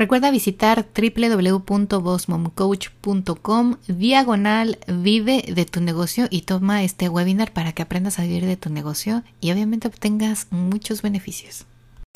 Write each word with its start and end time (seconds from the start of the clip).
Recuerda 0.00 0.30
visitar 0.30 0.86
www.bossmomcoach.com 0.96 3.76
diagonal 3.86 4.78
vive 4.86 5.44
de 5.46 5.66
tu 5.66 5.82
negocio 5.82 6.26
y 6.30 6.40
toma 6.40 6.82
este 6.82 7.10
webinar 7.10 7.52
para 7.52 7.72
que 7.72 7.82
aprendas 7.82 8.18
a 8.18 8.22
vivir 8.22 8.46
de 8.46 8.56
tu 8.56 8.70
negocio 8.70 9.22
y 9.42 9.52
obviamente 9.52 9.88
obtengas 9.88 10.46
muchos 10.48 11.02
beneficios. 11.02 11.66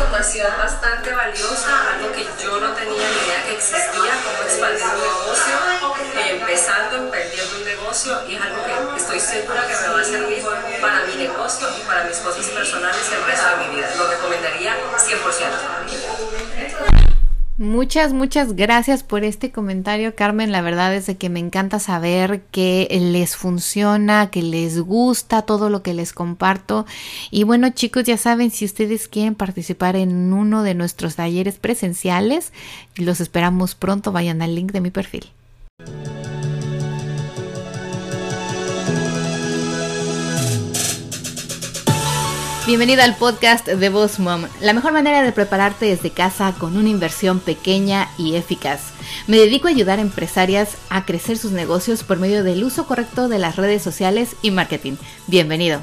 Información 0.01 0.47
bastante 0.57 1.13
valiosa, 1.13 1.93
algo 1.93 2.11
que 2.13 2.25
yo 2.43 2.59
no 2.59 2.73
tenía 2.73 3.05
ni 3.05 3.17
idea 3.21 3.45
que 3.45 3.53
existía, 3.53 3.93
cómo 3.93 4.49
expandir 4.49 4.89
un 4.89 4.97
negocio, 5.05 5.53
empezando, 6.41 7.11
perdiendo 7.11 7.53
un 7.59 7.67
negocio 7.67 8.19
y 8.31 8.35
es 8.35 8.41
algo 8.41 8.65
que 8.65 8.73
estoy 8.97 9.21
segura 9.21 9.69
que 9.69 9.77
me 9.77 9.89
va 9.93 10.01
a 10.01 10.05
servir 10.05 10.43
para 10.81 11.05
mi 11.05 11.17
negocio 11.17 11.69
y 11.77 11.83
para 11.85 12.05
mis 12.05 12.17
cosas 12.17 12.47
personales 12.47 13.13
el 13.13 13.23
resto 13.27 13.45
de 13.45 13.57
mi 13.69 13.77
vida. 13.77 13.95
Lo 13.99 14.09
recomendaría 14.09 14.73
100%. 14.73 17.04
Muchas, 17.57 18.13
muchas 18.13 18.57
gracias 18.57 19.05
por 19.05 19.23
este 19.23 19.53
comentario, 19.53 20.17
Carmen. 20.17 20.51
La 20.51 20.61
verdad 20.61 20.93
es 20.93 21.07
que 21.17 21.29
me 21.29 21.39
encanta 21.39 21.79
saber 21.79 22.43
que 22.51 22.89
les 22.91 23.37
funciona, 23.37 24.29
que 24.31 24.43
les 24.43 24.81
gusta 24.81 25.43
todo 25.43 25.71
lo 25.71 25.81
que 25.81 25.95
les 25.95 26.13
comparto. 26.13 26.85
Y 27.31 27.45
bueno, 27.45 27.71
chicos, 27.71 28.03
ya 28.03 28.17
saben, 28.17 28.51
si 28.51 28.65
ustedes 28.65 29.07
quieren 29.07 29.37
participar 29.37 29.95
en 29.95 30.33
uno 30.33 30.65
de 30.65 30.75
nuestros 30.75 31.15
talleres 31.15 31.61
presenciales, 31.61 32.53
los 32.97 33.21
esperamos 33.21 33.77
pronto. 33.77 34.11
Vayan 34.11 34.43
al 34.43 34.57
link 34.57 34.73
de 34.73 34.81
mi 34.81 34.91
perfil. 34.91 35.31
Bienvenida 42.67 43.05
al 43.05 43.15
podcast 43.17 43.69
de 43.69 43.89
Boss 43.91 44.19
Mom, 44.19 44.47
la 44.63 44.73
mejor 44.73 44.95
manera 44.95 45.21
de 45.21 45.33
prepararte 45.33 45.85
desde 45.85 46.13
casa 46.13 46.55
con 46.59 46.79
una 46.79 46.89
inversión 46.89 47.39
pequeña 47.39 48.09
y 48.17 48.37
eficaz. 48.37 48.95
Me 49.27 49.37
dedico 49.37 49.69
a 49.69 49.71
ayudar 49.71 49.99
a 49.99 50.03
empresarias 50.03 50.79
a 50.89 51.05
crecer 51.05 51.37
sus 51.37 51.53
negocios 51.53 52.05
por 52.05 52.19
medio 52.19 52.43
del 52.43 52.65
uso 52.65 52.87
correcto 52.87 53.29
de 53.29 53.39
las 53.39 53.57
redes 53.57 53.83
sociales 53.83 54.35
y 54.41 54.51
marketing. 54.51 54.95
Bienvenido. 55.27 55.83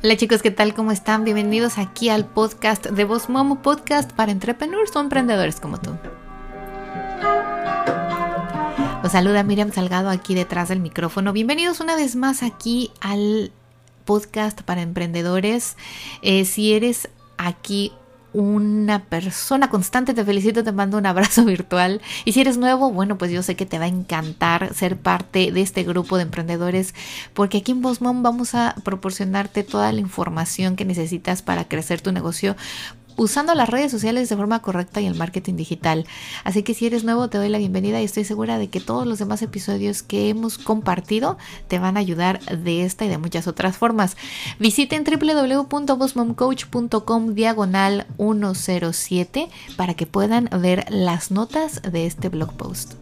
Hola 0.00 0.16
chicos, 0.16 0.42
¿qué 0.42 0.52
tal? 0.52 0.74
¿Cómo 0.74 0.92
están? 0.92 1.24
Bienvenidos 1.24 1.78
aquí 1.78 2.08
al 2.08 2.24
podcast 2.24 2.86
de 2.86 3.02
Boss 3.02 3.28
Mom, 3.28 3.60
podcast 3.62 4.12
para 4.12 4.30
entrepreneurs 4.30 4.94
o 4.94 5.00
emprendedores 5.00 5.58
como 5.58 5.80
tú. 5.80 5.90
Saluda 9.10 9.42
Miriam 9.42 9.72
Salgado 9.72 10.10
aquí 10.10 10.34
detrás 10.34 10.68
del 10.68 10.80
micrófono. 10.80 11.32
Bienvenidos 11.32 11.80
una 11.80 11.96
vez 11.96 12.14
más 12.14 12.42
aquí 12.42 12.90
al 13.00 13.52
podcast 14.04 14.60
para 14.62 14.82
emprendedores. 14.82 15.76
Eh, 16.20 16.44
si 16.44 16.74
eres 16.74 17.08
aquí 17.38 17.92
una 18.34 19.04
persona 19.04 19.70
constante, 19.70 20.12
te 20.12 20.24
felicito, 20.26 20.62
te 20.62 20.72
mando 20.72 20.98
un 20.98 21.06
abrazo 21.06 21.44
virtual. 21.46 22.02
Y 22.26 22.32
si 22.32 22.42
eres 22.42 22.58
nuevo, 22.58 22.90
bueno, 22.90 23.16
pues 23.16 23.30
yo 23.30 23.42
sé 23.42 23.56
que 23.56 23.64
te 23.64 23.78
va 23.78 23.86
a 23.86 23.88
encantar 23.88 24.74
ser 24.74 24.98
parte 24.98 25.52
de 25.52 25.62
este 25.62 25.84
grupo 25.84 26.18
de 26.18 26.24
emprendedores, 26.24 26.94
porque 27.32 27.58
aquí 27.58 27.72
en 27.72 27.80
Bosmom 27.80 28.22
vamos 28.22 28.54
a 28.54 28.74
proporcionarte 28.84 29.62
toda 29.62 29.90
la 29.90 30.00
información 30.00 30.76
que 30.76 30.84
necesitas 30.84 31.40
para 31.40 31.66
crecer 31.66 32.02
tu 32.02 32.12
negocio 32.12 32.56
usando 33.18 33.54
las 33.54 33.68
redes 33.68 33.90
sociales 33.90 34.30
de 34.30 34.36
forma 34.36 34.62
correcta 34.62 35.02
y 35.02 35.06
el 35.06 35.14
marketing 35.14 35.56
digital. 35.56 36.06
Así 36.44 36.62
que 36.62 36.72
si 36.72 36.86
eres 36.86 37.04
nuevo, 37.04 37.28
te 37.28 37.36
doy 37.36 37.50
la 37.50 37.58
bienvenida 37.58 38.00
y 38.00 38.04
estoy 38.04 38.24
segura 38.24 38.56
de 38.58 38.68
que 38.68 38.80
todos 38.80 39.06
los 39.06 39.18
demás 39.18 39.42
episodios 39.42 40.02
que 40.02 40.30
hemos 40.30 40.56
compartido 40.56 41.36
te 41.66 41.78
van 41.78 41.98
a 41.98 42.00
ayudar 42.00 42.40
de 42.40 42.84
esta 42.84 43.04
y 43.04 43.08
de 43.08 43.18
muchas 43.18 43.46
otras 43.46 43.76
formas. 43.76 44.16
Visiten 44.58 45.04
www.bosmomcoach.com 45.04 47.34
diagonal 47.34 48.06
107 48.16 49.50
para 49.76 49.92
que 49.94 50.06
puedan 50.06 50.48
ver 50.62 50.86
las 50.88 51.30
notas 51.30 51.82
de 51.82 52.06
este 52.06 52.30
blog 52.30 52.54
post. 52.54 52.94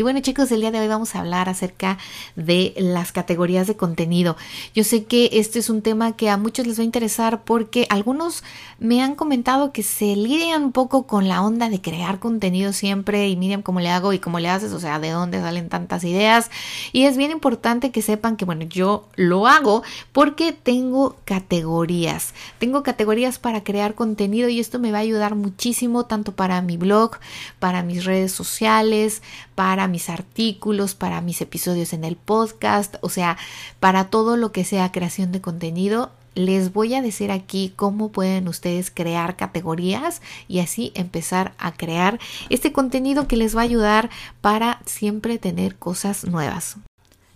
Y 0.00 0.02
bueno 0.02 0.20
chicos, 0.20 0.50
el 0.50 0.62
día 0.62 0.70
de 0.70 0.80
hoy 0.80 0.88
vamos 0.88 1.14
a 1.14 1.20
hablar 1.20 1.50
acerca 1.50 1.98
de 2.34 2.72
las 2.78 3.12
categorías 3.12 3.66
de 3.66 3.76
contenido. 3.76 4.34
Yo 4.74 4.82
sé 4.82 5.04
que 5.04 5.28
este 5.34 5.58
es 5.58 5.68
un 5.68 5.82
tema 5.82 6.16
que 6.16 6.30
a 6.30 6.38
muchos 6.38 6.66
les 6.66 6.78
va 6.78 6.80
a 6.80 6.86
interesar 6.86 7.42
porque 7.44 7.86
algunos 7.90 8.42
me 8.78 9.02
han 9.02 9.14
comentado 9.14 9.72
que 9.72 9.82
se 9.82 10.16
lidian 10.16 10.64
un 10.64 10.72
poco 10.72 11.06
con 11.06 11.28
la 11.28 11.42
onda 11.42 11.68
de 11.68 11.82
crear 11.82 12.18
contenido 12.18 12.72
siempre 12.72 13.28
y 13.28 13.36
miren 13.36 13.60
cómo 13.60 13.80
le 13.80 13.90
hago 13.90 14.14
y 14.14 14.20
cómo 14.20 14.40
le 14.40 14.48
haces, 14.48 14.72
o 14.72 14.80
sea, 14.80 15.00
de 15.00 15.10
dónde 15.10 15.38
salen 15.38 15.68
tantas 15.68 16.02
ideas. 16.02 16.50
Y 16.92 17.04
es 17.04 17.18
bien 17.18 17.30
importante 17.30 17.90
que 17.90 18.00
sepan 18.00 18.38
que, 18.38 18.46
bueno, 18.46 18.64
yo 18.64 19.06
lo 19.16 19.46
hago 19.46 19.82
porque 20.12 20.52
tengo 20.52 21.16
categorías. 21.26 22.32
Tengo 22.58 22.82
categorías 22.82 23.38
para 23.38 23.64
crear 23.64 23.94
contenido 23.94 24.48
y 24.48 24.60
esto 24.60 24.78
me 24.78 24.92
va 24.92 24.96
a 24.96 25.02
ayudar 25.02 25.34
muchísimo 25.34 26.06
tanto 26.06 26.32
para 26.32 26.62
mi 26.62 26.78
blog, 26.78 27.18
para 27.58 27.82
mis 27.82 28.06
redes 28.06 28.32
sociales, 28.32 29.20
para 29.54 29.89
mis 29.90 30.08
artículos, 30.08 30.94
para 30.94 31.20
mis 31.20 31.40
episodios 31.40 31.92
en 31.92 32.04
el 32.04 32.16
podcast, 32.16 32.96
o 33.02 33.08
sea, 33.08 33.36
para 33.78 34.08
todo 34.08 34.36
lo 34.36 34.52
que 34.52 34.64
sea 34.64 34.92
creación 34.92 35.32
de 35.32 35.40
contenido. 35.40 36.10
Les 36.34 36.72
voy 36.72 36.94
a 36.94 37.02
decir 37.02 37.32
aquí 37.32 37.72
cómo 37.74 38.12
pueden 38.12 38.46
ustedes 38.48 38.90
crear 38.90 39.36
categorías 39.36 40.22
y 40.48 40.60
así 40.60 40.92
empezar 40.94 41.54
a 41.58 41.72
crear 41.72 42.20
este 42.50 42.72
contenido 42.72 43.26
que 43.26 43.36
les 43.36 43.56
va 43.56 43.62
a 43.62 43.64
ayudar 43.64 44.10
para 44.40 44.80
siempre 44.86 45.38
tener 45.38 45.76
cosas 45.76 46.24
nuevas. 46.24 46.76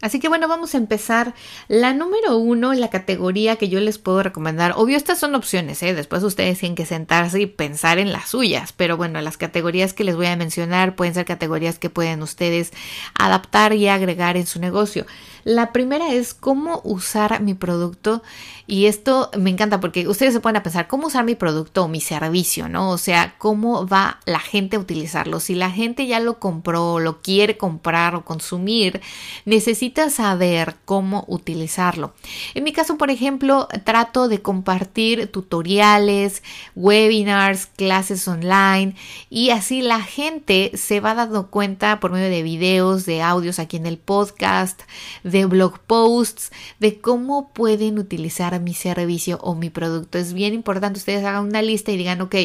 Así 0.05 0.21
que 0.21 0.29
bueno, 0.29 0.49
vamos 0.49 0.75
a 0.75 0.77
empezar. 0.77 1.33
La 1.67 1.95
número 1.95 2.37
uno, 2.37 2.75
la 2.75 2.91
categoría 2.91 3.57
que 3.57 3.71
yo 3.71 3.81
les 3.81 3.97
puedo 3.97 4.23
recomendar. 4.23 4.75
Obvio, 4.77 4.99
estas 4.99 5.19
son 5.19 5.35
opciones, 5.35 5.83
¿eh? 5.83 5.95
Después 5.95 6.23
ustedes 6.23 6.59
tienen 6.59 6.77
que 6.77 6.85
sentarse 6.85 7.41
y 7.41 7.47
pensar 7.47 7.99
en 7.99 8.13
las 8.13 8.29
suyas. 8.29 8.75
Pero 8.75 8.99
bueno, 8.99 9.19
las 9.23 9.39
categorías 9.39 9.95
que 9.95 10.05
les 10.05 10.15
voy 10.15 10.27
a 10.27 10.37
mencionar 10.37 10.95
pueden 10.95 11.15
ser 11.15 11.25
categorías 11.25 11.79
que 11.79 11.89
pueden 11.89 12.21
ustedes 12.21 12.75
adaptar 13.19 13.73
y 13.73 13.89
agregar 13.89 14.37
en 14.37 14.47
su 14.47 14.61
negocio. 14.61 15.07
La 15.45 15.73
primera 15.73 16.13
es 16.13 16.35
cómo 16.35 16.81
usar 16.85 17.41
mi 17.43 17.55
producto 17.55 18.23
y 18.67 18.87
esto 18.87 19.31
me 19.39 19.51
encanta 19.51 19.79
porque 19.79 20.09
ustedes 20.09 20.33
se 20.33 20.41
pueden 20.41 20.63
pensar 20.63 20.89
cómo 20.89 21.09
usar 21.09 21.25
mi 21.25 21.35
producto 21.35 21.85
o 21.85 21.89
mi 21.89 22.01
servicio, 22.01 22.67
¿no? 22.69 22.91
O 22.91 22.99
sea, 22.99 23.35
cómo 23.37 23.87
va 23.87 24.21
la 24.25 24.39
gente 24.39 24.77
a 24.77 24.81
utilizarlo. 24.81 25.41
Si 25.41 25.55
la 25.55 25.71
gente 25.71 26.07
ya 26.07 26.19
lo 26.19 26.39
compró, 26.39 26.99
lo 26.99 27.21
quiere 27.21 27.59
comprar 27.59 28.15
o 28.15 28.25
consumir, 28.25 29.03
necesita 29.45 29.94
saber 30.11 30.77
cómo 30.85 31.25
utilizarlo. 31.29 32.15
En 32.55 32.65
mi 32.65 32.73
caso, 32.73 32.99
por 32.99 33.11
ejemplo, 33.11 33.69
trato 33.85 34.29
de 34.29 34.43
compartir 34.43 35.29
tutoriales, 35.29 36.43
webinars, 36.75 37.67
clases 37.67 38.27
online 38.29 38.95
y 39.31 39.51
así 39.51 39.83
la 39.83 40.01
gente 40.01 40.73
se 40.75 41.01
va 41.01 41.15
dando 41.15 41.51
cuenta 41.51 42.01
por 42.01 42.13
medio 42.13 42.31
de 42.31 42.43
videos, 42.43 43.07
de 43.07 43.23
audios 43.23 43.59
aquí 43.59 43.77
en 43.77 43.87
el 43.87 43.99
podcast, 43.99 44.83
de 45.23 45.47
blog 45.47 45.79
posts, 45.81 46.53
de 46.81 47.01
cómo 47.01 47.53
pueden 47.53 47.99
utilizar 47.99 48.59
mi 48.61 48.75
servicio 48.75 49.39
o 49.43 49.55
mi 49.55 49.71
producto. 49.71 50.19
Es 50.19 50.33
bien 50.33 50.55
importante 50.55 50.99
ustedes 50.99 51.25
hagan 51.25 51.45
una 51.45 51.63
lista 51.63 51.93
y 51.93 51.97
digan, 51.97 52.21
ok, 52.21 52.37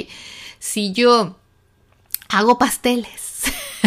si 0.60 0.92
yo 0.94 1.36
hago 2.30 2.58
pasteles, 2.58 3.44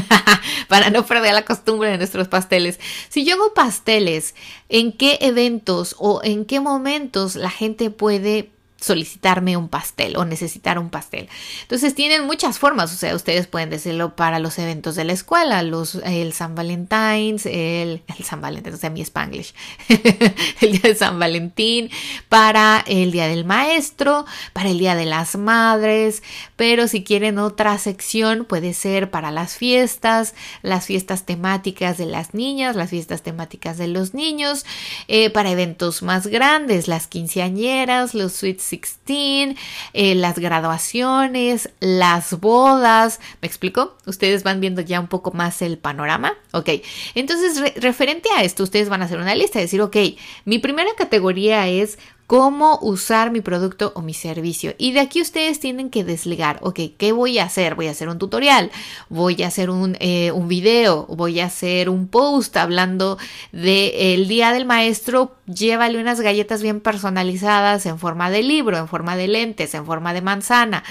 para 0.69 0.91
no 0.91 1.07
perder 1.07 1.33
la 1.33 1.45
costumbre 1.45 1.91
de 1.91 1.99
nuestros 1.99 2.29
pasteles. 2.29 2.79
Si 3.09 3.25
yo 3.25 3.35
hago 3.35 3.55
pasteles, 3.55 4.35
¿en 4.69 4.93
qué 4.93 5.19
eventos 5.23 5.97
o 5.99 6.21
en 6.23 6.45
qué 6.45 6.61
momentos 6.61 7.37
la 7.37 7.51
gente 7.51 7.91
puede 7.91 8.51
solicitarme 8.83 9.57
un 9.57 9.69
pastel 9.69 10.17
o 10.17 10.25
necesitar 10.25 10.79
un 10.79 10.91
pastel. 10.91 11.29
Entonces 11.63 11.95
tienen 11.95 12.27
muchas 12.27 12.59
formas, 12.59 12.93
o 12.93 12.97
sea, 12.97 13.15
ustedes 13.15 13.47
pueden 13.47 13.71
decirlo 13.71 14.17
para 14.17 14.41
los 14.41 14.59
eventos 14.59 14.97
de 14.97 15.05
la 15.05 15.13
escuela, 15.13 15.63
los, 15.63 15.95
el 16.05 16.33
San 16.33 16.55
Valentín, 16.55 17.41
el, 17.45 18.03
el 18.07 18.25
San 18.25 18.41
Valentín, 18.41 18.75
o 18.75 18.77
sea, 18.77 18.91
mi 18.91 19.01
Spanglish, 19.01 19.55
el 20.61 20.73
día 20.73 20.81
de 20.83 20.95
San 20.97 21.19
Valentín, 21.19 21.91
para 22.29 22.85
el 22.87 23.13
día 23.13 23.29
del 23.29 23.45
maestro, 23.45 24.27
para 24.53 24.71
el 24.71 24.79
día 24.79 24.97
de 24.97 25.07
las 25.07 25.37
madres, 25.37 26.23
pero 26.57 26.89
si 26.89 27.05
quieren 27.05 27.39
otra 27.39 27.79
sección 27.79 28.45
puede 28.45 28.75
ser 28.75 29.11
para 29.11 29.31
las 29.31 29.57
fiestas, 29.57 30.35
las 30.63 30.87
fiestas 30.87 31.25
temáticas 31.25 31.99
de 31.99 32.07
las 32.07 32.35
niñas, 32.35 32.75
las 32.75 32.91
fiestas 32.91 33.23
temáticas 33.23 33.79
de 33.79 33.87
los 33.87 34.13
niños, 34.13 34.67
eh, 35.07 35.31
para 35.31 35.51
eventos 35.51 36.03
más 36.03 36.27
grandes, 36.27 36.89
las 36.89 37.07
quinceañeras, 37.07 38.15
los 38.15 38.33
sweets 38.33 38.72
16, 38.73 39.57
eh, 39.93 40.15
las 40.17 40.39
graduaciones, 40.39 41.71
las 41.81 42.41
bodas. 42.41 43.21
¿Me 43.41 43.47
explico? 43.47 43.97
Ustedes 44.07 44.43
van 44.43 44.61
viendo 44.61 44.81
ya 44.81 44.99
un 44.99 45.07
poco 45.09 45.31
más 45.31 45.63
el 45.63 45.79
panorama. 45.79 46.35
Ok, 46.53 46.71
entonces 47.15 47.75
referente 47.77 48.29
a 48.37 48.43
esto, 48.43 48.65
ustedes 48.65 48.89
van 48.89 49.03
a 49.03 49.05
hacer 49.05 49.19
una 49.19 49.35
lista 49.35 49.59
y 49.59 49.63
decir, 49.63 49.81
ok, 49.81 49.97
mi 50.45 50.59
primera 50.59 50.91
categoría 50.97 51.69
es 51.69 51.99
cómo 52.27 52.79
usar 52.81 53.31
mi 53.31 53.41
producto 53.41 53.93
o 53.95 54.03
mi 54.03 54.15
servicio. 54.15 54.75
Y 54.79 54.93
de 54.93 55.01
aquí 55.01 55.21
ustedes 55.21 55.61
tienen 55.61 55.91
que 55.91 56.05
desligar, 56.05 56.59
ok, 56.63 56.81
¿qué 56.97 57.13
voy 57.13 57.39
a 57.39 57.45
hacer? 57.45 57.75
Voy 57.75 57.89
a 57.89 57.91
hacer 57.91 58.09
un 58.09 58.19
tutorial, 58.19 58.71
voy 59.09 59.43
a 59.43 59.49
hacer 59.49 59.71
un, 59.71 59.97
eh, 60.01 60.33
un 60.33 60.49
video, 60.49 61.07
voy 61.07 61.41
a 61.41 61.47
hacer 61.47 61.89
un 61.89 62.09
post 62.09 62.57
hablando 62.57 63.19
del 63.53 64.29
Día 64.29 64.53
del 64.53 64.65
Maestro, 64.65 65.37
llévale 65.47 66.01
unas 66.01 66.21
galletas 66.21 66.63
bien 66.63 66.81
personalizadas 66.81 67.85
en 67.87 67.99
forma 67.99 68.31
de 68.31 68.43
libro, 68.43 68.79
en 68.79 68.89
forma 68.89 69.17
de 69.17 69.29
lentes, 69.29 69.75
en 69.75 69.85
forma 69.85 70.15
de 70.15 70.23
manzana. 70.23 70.85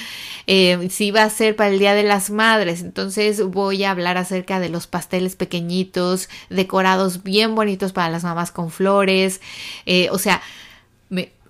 Eh, 0.47 0.89
si 0.91 1.11
va 1.11 1.23
a 1.23 1.29
ser 1.29 1.55
para 1.55 1.69
el 1.69 1.79
Día 1.79 1.95
de 1.95 2.03
las 2.03 2.29
Madres, 2.29 2.81
entonces 2.81 3.43
voy 3.43 3.83
a 3.83 3.91
hablar 3.91 4.17
acerca 4.17 4.59
de 4.59 4.69
los 4.69 4.87
pasteles 4.87 5.35
pequeñitos, 5.35 6.29
decorados 6.49 7.23
bien 7.23 7.55
bonitos 7.55 7.93
para 7.93 8.09
las 8.09 8.23
mamás 8.23 8.51
con 8.51 8.69
flores. 8.69 9.41
Eh, 9.85 10.09
o 10.11 10.17
sea, 10.17 10.41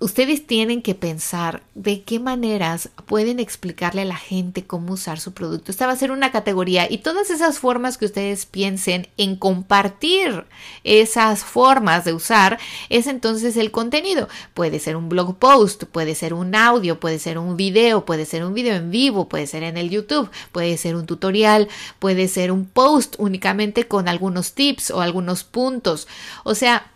ustedes 0.02 0.44
tienen 0.48 0.82
que 0.82 0.96
pensar 0.96 1.62
de 1.76 2.02
qué 2.02 2.18
maneras 2.18 2.88
pueden 3.06 3.38
explicarle 3.38 4.02
a 4.02 4.06
la 4.06 4.16
gente 4.16 4.64
cómo 4.64 4.94
usar 4.94 5.20
su 5.20 5.32
producto. 5.32 5.70
Esta 5.70 5.86
va 5.86 5.92
a 5.92 5.96
ser 5.96 6.10
una 6.10 6.32
categoría 6.32 6.90
y 6.90 6.98
todas 6.98 7.30
esas 7.30 7.60
formas 7.60 7.98
que 7.98 8.06
ustedes 8.06 8.44
piensen 8.44 9.06
en 9.16 9.36
compartir 9.36 10.44
esas 10.82 11.44
formas 11.44 12.04
de 12.04 12.12
usar 12.12 12.58
es 12.88 13.06
entonces 13.06 13.56
el 13.56 13.70
contenido. 13.70 14.28
Puede 14.54 14.80
ser 14.80 14.96
un 14.96 15.08
blog 15.08 15.36
post, 15.38 15.84
puede 15.84 16.16
ser 16.16 16.34
un 16.34 16.56
audio, 16.56 16.98
puede 16.98 17.20
ser 17.20 17.38
un 17.38 17.56
video, 17.56 18.04
puede 18.04 18.26
ser 18.26 18.44
un 18.44 18.54
video 18.54 18.74
en 18.74 18.90
vivo, 18.90 19.28
puede 19.28 19.46
ser 19.46 19.62
en 19.62 19.76
el 19.76 19.88
YouTube, 19.88 20.28
puede 20.50 20.76
ser 20.78 20.96
un 20.96 21.06
tutorial, 21.06 21.68
puede 22.00 22.26
ser 22.26 22.50
un 22.50 22.66
post 22.66 23.14
únicamente 23.18 23.86
con 23.86 24.08
algunos 24.08 24.54
tips 24.54 24.90
o 24.90 25.00
algunos 25.00 25.44
puntos. 25.44 26.08
O 26.42 26.56
sea, 26.56 26.91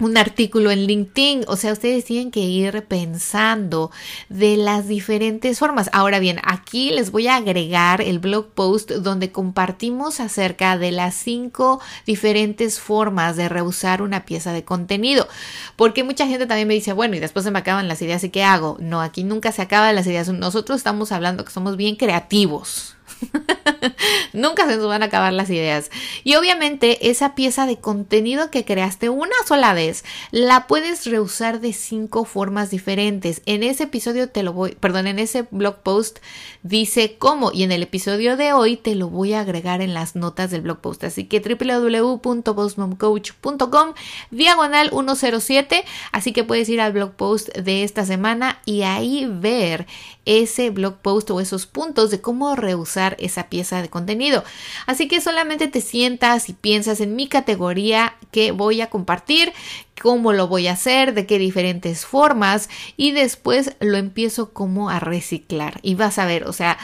un 0.00 0.16
artículo 0.16 0.70
en 0.70 0.86
LinkedIn, 0.86 1.44
o 1.46 1.56
sea, 1.56 1.72
ustedes 1.72 2.04
tienen 2.04 2.30
que 2.30 2.40
ir 2.40 2.84
pensando 2.86 3.90
de 4.28 4.56
las 4.56 4.88
diferentes 4.88 5.58
formas. 5.58 5.90
Ahora 5.92 6.18
bien, 6.18 6.40
aquí 6.42 6.90
les 6.90 7.10
voy 7.10 7.28
a 7.28 7.36
agregar 7.36 8.00
el 8.00 8.18
blog 8.18 8.48
post 8.48 8.90
donde 8.90 9.30
compartimos 9.30 10.20
acerca 10.20 10.78
de 10.78 10.90
las 10.90 11.14
cinco 11.14 11.80
diferentes 12.06 12.80
formas 12.80 13.36
de 13.36 13.48
reusar 13.48 14.02
una 14.02 14.24
pieza 14.24 14.52
de 14.52 14.64
contenido, 14.64 15.28
porque 15.76 16.02
mucha 16.02 16.26
gente 16.26 16.46
también 16.46 16.68
me 16.68 16.74
dice, 16.74 16.92
bueno, 16.92 17.16
y 17.16 17.20
después 17.20 17.44
se 17.44 17.50
me 17.50 17.58
acaban 17.58 17.88
las 17.88 18.02
ideas 18.02 18.24
y 18.24 18.30
qué 18.30 18.42
hago. 18.42 18.76
No, 18.80 19.00
aquí 19.02 19.22
nunca 19.24 19.52
se 19.52 19.62
acaban 19.62 19.94
las 19.94 20.06
ideas. 20.06 20.28
Nosotros 20.28 20.78
estamos 20.78 21.12
hablando 21.12 21.44
que 21.44 21.52
somos 21.52 21.76
bien 21.76 21.96
creativos. 21.96 22.96
Nunca 24.32 24.68
se 24.68 24.76
nos 24.76 24.86
van 24.86 25.02
a 25.02 25.06
acabar 25.06 25.32
las 25.32 25.50
ideas. 25.50 25.90
Y 26.24 26.36
obviamente 26.36 27.10
esa 27.10 27.34
pieza 27.34 27.66
de 27.66 27.78
contenido 27.78 28.50
que 28.50 28.64
creaste 28.64 29.08
una 29.08 29.34
sola 29.46 29.74
vez, 29.74 30.04
la 30.30 30.66
puedes 30.66 31.06
reusar 31.06 31.60
de 31.60 31.72
cinco 31.72 32.24
formas 32.24 32.70
diferentes. 32.70 33.42
En 33.46 33.62
ese 33.62 33.84
episodio 33.84 34.28
te 34.28 34.42
lo 34.42 34.52
voy, 34.52 34.72
perdón, 34.72 35.06
en 35.06 35.18
ese 35.18 35.46
blog 35.50 35.76
post 35.82 36.18
dice 36.62 37.16
cómo 37.18 37.50
y 37.52 37.62
en 37.62 37.72
el 37.72 37.82
episodio 37.82 38.36
de 38.36 38.52
hoy 38.52 38.76
te 38.76 38.94
lo 38.94 39.08
voy 39.08 39.32
a 39.32 39.40
agregar 39.40 39.80
en 39.80 39.94
las 39.94 40.14
notas 40.16 40.50
del 40.50 40.60
blog 40.62 40.80
post. 40.80 41.04
Así 41.04 41.24
que 41.24 41.40
www.bossmomcoach.com 41.40 43.94
diagonal 44.30 44.90
107. 44.90 45.84
Así 46.12 46.32
que 46.32 46.44
puedes 46.44 46.68
ir 46.68 46.80
al 46.80 46.92
blog 46.92 47.12
post 47.12 47.48
de 47.56 47.84
esta 47.84 48.04
semana 48.04 48.60
y 48.64 48.82
ahí 48.82 49.26
ver 49.28 49.86
ese 50.24 50.70
blog 50.70 50.96
post 50.98 51.30
o 51.30 51.40
esos 51.40 51.66
puntos 51.66 52.10
de 52.10 52.20
cómo 52.20 52.54
reusar 52.56 53.16
esa 53.18 53.48
pieza 53.48 53.82
de 53.82 53.88
contenido. 53.88 54.44
Así 54.86 55.08
que 55.08 55.20
solamente 55.20 55.68
te 55.68 55.80
sientas 55.80 56.48
y 56.48 56.52
piensas 56.52 57.00
en 57.00 57.16
mi 57.16 57.28
categoría 57.28 58.16
que 58.30 58.52
voy 58.52 58.80
a 58.80 58.90
compartir, 58.90 59.52
cómo 60.00 60.32
lo 60.32 60.48
voy 60.48 60.66
a 60.66 60.72
hacer, 60.72 61.14
de 61.14 61.26
qué 61.26 61.38
diferentes 61.38 62.06
formas 62.06 62.68
y 62.96 63.12
después 63.12 63.74
lo 63.80 63.96
empiezo 63.96 64.50
como 64.50 64.90
a 64.90 65.00
reciclar 65.00 65.80
y 65.82 65.94
vas 65.94 66.18
a 66.18 66.26
ver, 66.26 66.44
o 66.44 66.52
sea, 66.52 66.78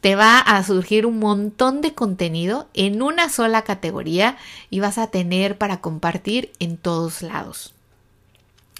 te 0.00 0.16
va 0.16 0.38
a 0.38 0.62
surgir 0.64 1.06
un 1.06 1.20
montón 1.20 1.80
de 1.80 1.94
contenido 1.94 2.68
en 2.74 3.02
una 3.02 3.28
sola 3.28 3.62
categoría 3.62 4.36
y 4.68 4.80
vas 4.80 4.98
a 4.98 5.06
tener 5.06 5.58
para 5.58 5.80
compartir 5.80 6.50
en 6.58 6.76
todos 6.76 7.22
lados. 7.22 7.72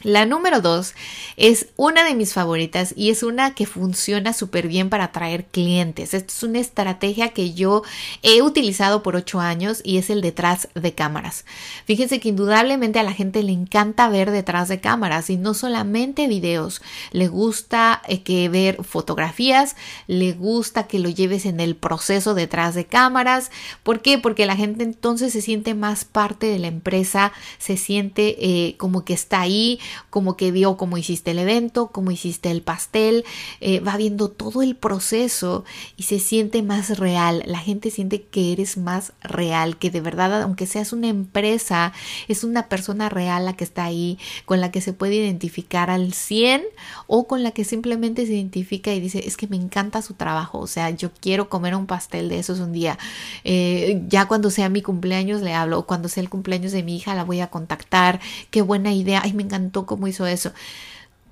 La 0.02 0.26
número 0.26 0.60
dos 0.60 0.94
es 1.36 1.68
una 1.76 2.04
de 2.04 2.14
mis 2.14 2.32
favoritas 2.32 2.92
y 2.96 3.10
es 3.10 3.22
una 3.22 3.54
que 3.54 3.66
funciona 3.66 4.32
súper 4.32 4.66
bien 4.66 4.90
para 4.90 5.04
atraer 5.04 5.44
clientes. 5.44 6.12
Esta 6.12 6.32
es 6.32 6.42
una 6.42 6.58
estrategia 6.58 7.28
que 7.28 7.54
yo 7.54 7.82
he 8.22 8.42
utilizado 8.42 9.02
por 9.04 9.14
ocho 9.14 9.38
años 9.38 9.80
y 9.84 9.98
es 9.98 10.10
el 10.10 10.20
detrás 10.20 10.68
de 10.74 10.94
cámaras. 10.94 11.44
Fíjense 11.84 12.18
que 12.18 12.30
indudablemente 12.30 12.98
a 12.98 13.04
la 13.04 13.12
gente 13.12 13.44
le 13.44 13.52
encanta 13.52 14.08
ver 14.08 14.32
detrás 14.32 14.68
de 14.68 14.80
cámaras 14.80 15.30
y 15.30 15.36
no 15.36 15.54
solamente 15.54 16.26
videos. 16.26 16.82
Le 17.12 17.28
gusta 17.28 18.02
eh, 18.08 18.22
que 18.22 18.48
ver 18.48 18.82
fotografías, 18.82 19.76
le 20.08 20.32
gusta 20.32 20.88
que 20.88 20.98
lo 20.98 21.10
lleves 21.10 21.46
en 21.46 21.60
el 21.60 21.76
proceso 21.76 22.34
detrás 22.34 22.74
de 22.74 22.86
cámaras. 22.86 23.52
¿Por 23.84 24.02
qué? 24.02 24.18
Porque 24.18 24.46
la 24.46 24.56
gente 24.56 24.82
entonces 24.82 25.32
se 25.32 25.42
siente 25.42 25.74
más 25.74 26.04
parte 26.04 26.46
de 26.46 26.58
la 26.58 26.66
empresa, 26.66 27.32
se 27.58 27.76
siente 27.76 28.36
eh, 28.40 28.76
como 28.78 29.04
que 29.04 29.14
está 29.14 29.40
ahí 29.40 29.78
como 30.10 30.36
que 30.36 30.50
vio 30.50 30.76
cómo 30.76 30.98
hiciste 30.98 31.32
el 31.32 31.38
evento, 31.38 31.88
cómo 31.88 32.10
hiciste 32.10 32.50
el 32.50 32.62
pastel, 32.62 33.24
eh, 33.60 33.80
va 33.80 33.96
viendo 33.96 34.28
todo 34.28 34.62
el 34.62 34.76
proceso 34.76 35.64
y 35.96 36.04
se 36.04 36.18
siente 36.18 36.62
más 36.62 36.98
real. 36.98 37.42
La 37.46 37.58
gente 37.58 37.90
siente 37.90 38.22
que 38.22 38.52
eres 38.52 38.76
más 38.76 39.12
real, 39.22 39.78
que 39.78 39.90
de 39.90 40.00
verdad, 40.00 40.42
aunque 40.42 40.66
seas 40.66 40.92
una 40.92 41.08
empresa, 41.08 41.92
es 42.28 42.44
una 42.44 42.68
persona 42.68 43.08
real 43.08 43.44
la 43.44 43.54
que 43.54 43.64
está 43.64 43.84
ahí, 43.84 44.18
con 44.44 44.60
la 44.60 44.70
que 44.70 44.80
se 44.80 44.92
puede 44.92 45.16
identificar 45.16 45.90
al 45.90 46.12
100 46.12 46.62
o 47.06 47.26
con 47.26 47.42
la 47.42 47.52
que 47.52 47.64
simplemente 47.64 48.26
se 48.26 48.34
identifica 48.34 48.92
y 48.92 49.00
dice, 49.00 49.26
es 49.26 49.36
que 49.36 49.46
me 49.46 49.56
encanta 49.56 50.02
su 50.02 50.14
trabajo, 50.14 50.58
o 50.58 50.66
sea, 50.66 50.90
yo 50.90 51.10
quiero 51.20 51.48
comer 51.48 51.74
un 51.74 51.86
pastel 51.86 52.28
de 52.28 52.38
esos 52.38 52.60
un 52.60 52.72
día. 52.72 52.98
Eh, 53.44 54.02
ya 54.08 54.26
cuando 54.26 54.50
sea 54.50 54.68
mi 54.68 54.82
cumpleaños 54.82 55.42
le 55.42 55.54
hablo, 55.54 55.80
o 55.80 55.86
cuando 55.86 56.08
sea 56.08 56.22
el 56.22 56.30
cumpleaños 56.30 56.72
de 56.72 56.82
mi 56.82 56.96
hija 56.96 57.14
la 57.14 57.24
voy 57.24 57.40
a 57.40 57.48
contactar, 57.48 58.20
qué 58.50 58.62
buena 58.62 58.92
idea, 58.92 59.20
ay, 59.22 59.32
me 59.32 59.42
encantó 59.42 59.81
cómo 59.86 60.08
hizo 60.08 60.26
eso 60.26 60.52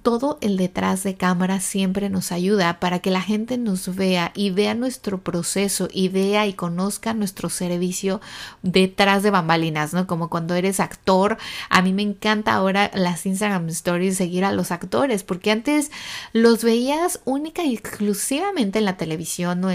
todo 0.02 0.38
el 0.40 0.56
detrás 0.56 1.02
de 1.02 1.14
cámara 1.14 1.60
siempre 1.60 2.08
nos 2.08 2.32
ayuda 2.32 2.80
para 2.80 3.00
que 3.00 3.10
la 3.10 3.20
gente 3.20 3.58
nos 3.58 3.94
vea 3.94 4.32
y 4.34 4.50
vea 4.50 4.74
nuestro 4.74 5.18
proceso 5.18 5.88
y 5.92 6.08
vea 6.08 6.46
y 6.46 6.54
conozca 6.54 7.12
nuestro 7.12 7.50
servicio 7.50 8.20
detrás 8.62 9.22
de 9.22 9.30
bambalinas, 9.30 9.92
¿no? 9.92 10.06
Como 10.06 10.30
cuando 10.30 10.54
eres 10.54 10.80
actor, 10.80 11.36
a 11.68 11.82
mí 11.82 11.92
me 11.92 12.02
encanta 12.02 12.54
ahora 12.54 12.90
las 12.94 13.26
Instagram 13.26 13.68
Stories 13.68 14.16
seguir 14.16 14.44
a 14.44 14.52
los 14.52 14.70
actores, 14.70 15.22
porque 15.22 15.50
antes 15.50 15.90
los 16.32 16.64
veías 16.64 17.20
única 17.24 17.62
y 17.64 17.74
exclusivamente 17.74 18.78
en 18.78 18.86
la 18.86 18.96
televisión 18.96 19.62
o 19.64 19.70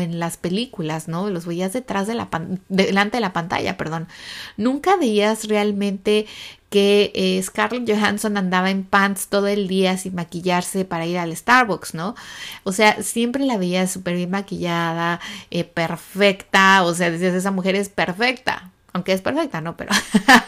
en, 0.00 0.18
las 0.18 0.36
películas, 0.36 1.08
¿no? 1.08 1.28
Los 1.28 1.46
veías 1.46 1.72
detrás 1.72 2.06
de 2.06 2.14
la 2.14 2.28
delante 2.68 3.18
de 3.18 3.20
la 3.20 3.32
pantalla, 3.32 3.76
perdón. 3.76 4.08
Nunca 4.56 4.96
veías 4.96 5.46
realmente 5.46 6.26
que 6.70 7.12
eh, 7.14 7.42
Scarlett 7.42 7.88
Johansson 7.88 8.36
andaba 8.36 8.70
en 8.70 8.84
pants 8.84 9.28
todo 9.28 9.46
el 9.46 9.68
día 9.68 9.96
sin 9.96 10.14
maquillarse 10.14 10.84
para 10.84 11.06
ir 11.06 11.18
al 11.18 11.34
Starbucks, 11.34 11.94
¿no? 11.94 12.14
O 12.64 12.72
sea, 12.72 13.02
siempre 13.02 13.44
la 13.44 13.56
veía 13.56 13.86
súper 13.86 14.16
bien 14.16 14.30
maquillada, 14.30 15.20
eh, 15.50 15.64
perfecta, 15.64 16.82
o 16.84 16.94
sea, 16.94 17.10
decías, 17.10 17.34
esa 17.34 17.50
mujer 17.50 17.74
es 17.74 17.88
perfecta, 17.88 18.70
aunque 18.92 19.12
es 19.12 19.20
perfecta, 19.20 19.60
¿no? 19.60 19.76
Pero, 19.76 19.92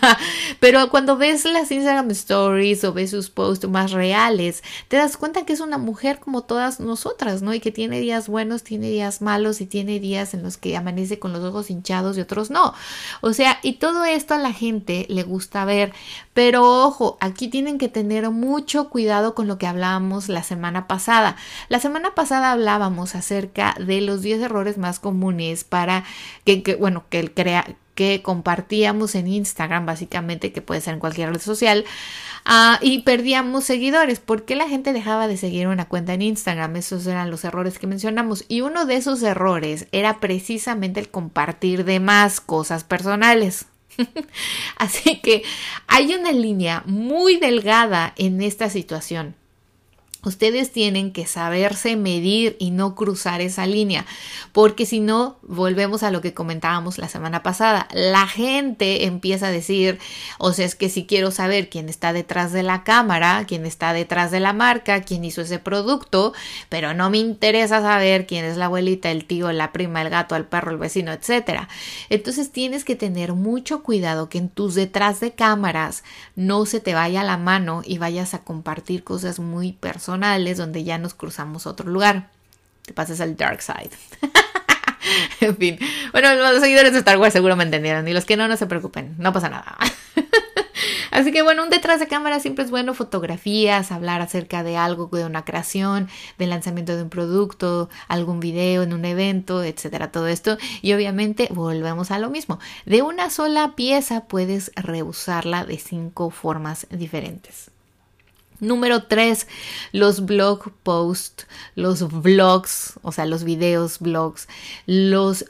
pero 0.60 0.90
cuando 0.90 1.16
ves 1.16 1.44
las 1.44 1.70
Instagram 1.70 2.10
Stories 2.10 2.84
o 2.84 2.92
ves 2.92 3.10
sus 3.10 3.30
posts 3.30 3.68
más 3.68 3.92
reales, 3.92 4.62
te 4.88 4.96
das 4.96 5.16
cuenta 5.16 5.44
que 5.44 5.52
es 5.52 5.60
una 5.60 5.78
mujer 5.78 6.20
como 6.20 6.42
todas 6.42 6.80
nosotras, 6.80 7.42
¿no? 7.42 7.52
Y 7.52 7.60
que 7.60 7.70
tiene 7.70 8.00
días 8.00 8.28
buenos, 8.28 8.62
tiene 8.62 8.88
días 8.88 9.20
malos 9.20 9.60
y 9.60 9.66
tiene 9.66 10.00
días 10.00 10.32
en 10.34 10.42
los 10.42 10.56
que 10.56 10.76
amanece 10.76 11.18
con 11.18 11.32
los 11.32 11.44
ojos 11.44 11.70
hinchados 11.70 12.16
y 12.16 12.22
otros 12.22 12.50
no. 12.50 12.74
O 13.20 13.32
sea, 13.32 13.58
y 13.62 13.74
todo 13.74 14.04
esto 14.04 14.34
a 14.34 14.38
la 14.38 14.52
gente 14.52 15.06
le 15.08 15.22
gusta 15.22 15.64
ver, 15.64 15.92
pero 16.32 16.84
ojo, 16.84 17.18
aquí 17.20 17.48
tienen 17.48 17.78
que 17.78 17.88
tener 17.88 18.30
mucho 18.30 18.88
cuidado 18.88 19.34
con 19.34 19.48
lo 19.48 19.58
que 19.58 19.66
hablábamos 19.66 20.28
la 20.28 20.42
semana 20.42 20.88
pasada. 20.88 21.36
La 21.68 21.78
semana 21.78 22.14
pasada 22.14 22.52
hablábamos 22.52 23.14
acerca 23.14 23.74
de 23.78 24.00
los 24.00 24.22
10 24.22 24.40
errores 24.40 24.78
más 24.78 24.98
comunes 24.98 25.64
para 25.64 26.04
que, 26.44 26.62
que 26.62 26.76
bueno, 26.76 27.04
que 27.10 27.20
el 27.20 27.34
crea 27.34 27.76
que 27.94 28.22
compartíamos 28.22 29.14
en 29.14 29.26
Instagram, 29.26 29.86
básicamente, 29.86 30.52
que 30.52 30.62
puede 30.62 30.80
ser 30.80 30.94
en 30.94 31.00
cualquier 31.00 31.32
red 31.32 31.40
social, 31.40 31.84
ah, 32.44 32.78
y 32.82 33.00
perdíamos 33.00 33.64
seguidores. 33.64 34.20
¿Por 34.20 34.44
qué 34.44 34.56
la 34.56 34.68
gente 34.68 34.92
dejaba 34.92 35.28
de 35.28 35.36
seguir 35.36 35.68
una 35.68 35.88
cuenta 35.88 36.14
en 36.14 36.22
Instagram? 36.22 36.76
Esos 36.76 37.06
eran 37.06 37.30
los 37.30 37.44
errores 37.44 37.78
que 37.78 37.86
mencionamos. 37.86 38.44
Y 38.48 38.60
uno 38.60 38.86
de 38.86 38.96
esos 38.96 39.22
errores 39.22 39.86
era 39.92 40.20
precisamente 40.20 41.00
el 41.00 41.10
compartir 41.10 41.84
de 41.84 42.00
más 42.00 42.40
cosas 42.40 42.84
personales. 42.84 43.66
Así 44.76 45.20
que 45.20 45.42
hay 45.86 46.14
una 46.14 46.32
línea 46.32 46.82
muy 46.86 47.36
delgada 47.36 48.14
en 48.16 48.40
esta 48.40 48.70
situación 48.70 49.39
Ustedes 50.22 50.70
tienen 50.70 51.12
que 51.12 51.26
saberse 51.26 51.96
medir 51.96 52.54
y 52.58 52.72
no 52.72 52.94
cruzar 52.94 53.40
esa 53.40 53.64
línea, 53.64 54.04
porque 54.52 54.84
si 54.84 55.00
no, 55.00 55.38
volvemos 55.40 56.02
a 56.02 56.10
lo 56.10 56.20
que 56.20 56.34
comentábamos 56.34 56.98
la 56.98 57.08
semana 57.08 57.42
pasada. 57.42 57.88
La 57.92 58.26
gente 58.26 59.06
empieza 59.06 59.46
a 59.46 59.50
decir, 59.50 59.98
o 60.38 60.52
sea, 60.52 60.66
es 60.66 60.74
que 60.74 60.90
si 60.90 61.06
quiero 61.06 61.30
saber 61.30 61.70
quién 61.70 61.88
está 61.88 62.12
detrás 62.12 62.52
de 62.52 62.62
la 62.62 62.84
cámara, 62.84 63.46
quién 63.48 63.64
está 63.64 63.94
detrás 63.94 64.30
de 64.30 64.40
la 64.40 64.52
marca, 64.52 65.00
quién 65.00 65.24
hizo 65.24 65.40
ese 65.40 65.58
producto, 65.58 66.34
pero 66.68 66.92
no 66.92 67.08
me 67.08 67.16
interesa 67.16 67.80
saber 67.80 68.26
quién 68.26 68.44
es 68.44 68.58
la 68.58 68.66
abuelita, 68.66 69.10
el 69.10 69.24
tío, 69.24 69.50
la 69.52 69.72
prima, 69.72 70.02
el 70.02 70.10
gato, 70.10 70.36
el 70.36 70.44
perro, 70.44 70.70
el 70.70 70.76
vecino, 70.76 71.12
etc. 71.12 71.62
Entonces 72.10 72.52
tienes 72.52 72.84
que 72.84 72.94
tener 72.94 73.32
mucho 73.32 73.82
cuidado 73.82 74.28
que 74.28 74.36
en 74.36 74.50
tus 74.50 74.74
detrás 74.74 75.20
de 75.20 75.32
cámaras 75.32 76.04
no 76.36 76.66
se 76.66 76.80
te 76.80 76.92
vaya 76.92 77.24
la 77.24 77.38
mano 77.38 77.80
y 77.86 77.96
vayas 77.96 78.34
a 78.34 78.44
compartir 78.44 79.02
cosas 79.02 79.38
muy 79.38 79.72
personales 79.72 80.09
donde 80.18 80.84
ya 80.84 80.98
nos 80.98 81.14
cruzamos 81.14 81.66
a 81.66 81.70
otro 81.70 81.90
lugar. 81.90 82.28
Te 82.84 82.92
pasas 82.92 83.20
al 83.20 83.36
dark 83.36 83.62
side. 83.62 83.90
en 85.40 85.56
fin. 85.56 85.78
Bueno, 86.12 86.34
los 86.34 86.60
seguidores 86.60 86.92
de 86.92 86.98
Star 86.98 87.18
Wars 87.18 87.32
seguro 87.32 87.56
me 87.56 87.64
entendieron. 87.64 88.06
Y 88.08 88.12
los 88.12 88.24
que 88.24 88.36
no, 88.36 88.48
no 88.48 88.56
se 88.56 88.66
preocupen. 88.66 89.14
No 89.18 89.32
pasa 89.32 89.48
nada. 89.48 89.76
Así 91.10 91.32
que 91.32 91.42
bueno, 91.42 91.64
un 91.64 91.70
detrás 91.70 92.00
de 92.00 92.06
cámara 92.06 92.40
siempre 92.40 92.64
es 92.64 92.70
bueno, 92.70 92.94
fotografías, 92.94 93.90
hablar 93.92 94.22
acerca 94.22 94.62
de 94.62 94.76
algo, 94.76 95.08
de 95.12 95.24
una 95.24 95.44
creación, 95.44 96.08
del 96.38 96.50
lanzamiento 96.50 96.96
de 96.96 97.02
un 97.02 97.10
producto, 97.10 97.90
algún 98.08 98.40
video 98.40 98.82
en 98.82 98.92
un 98.92 99.04
evento, 99.04 99.62
etcétera, 99.62 100.12
todo 100.12 100.28
esto. 100.28 100.56
Y 100.82 100.92
obviamente 100.92 101.48
volvemos 101.50 102.10
a 102.10 102.18
lo 102.18 102.30
mismo. 102.30 102.58
De 102.86 103.02
una 103.02 103.28
sola 103.30 103.74
pieza 103.74 104.26
puedes 104.26 104.70
reusarla 104.76 105.64
de 105.64 105.78
cinco 105.78 106.30
formas 106.30 106.86
diferentes. 106.90 107.69
Número 108.60 109.04
tres, 109.04 109.46
los 109.92 110.24
blog 110.26 110.70
posts, 110.82 111.46
los 111.74 112.08
vlogs, 112.10 112.98
o 113.02 113.12
sea, 113.12 113.26
los 113.26 113.44
videos, 113.44 113.98
blogs, 113.98 114.48
los 114.86 115.46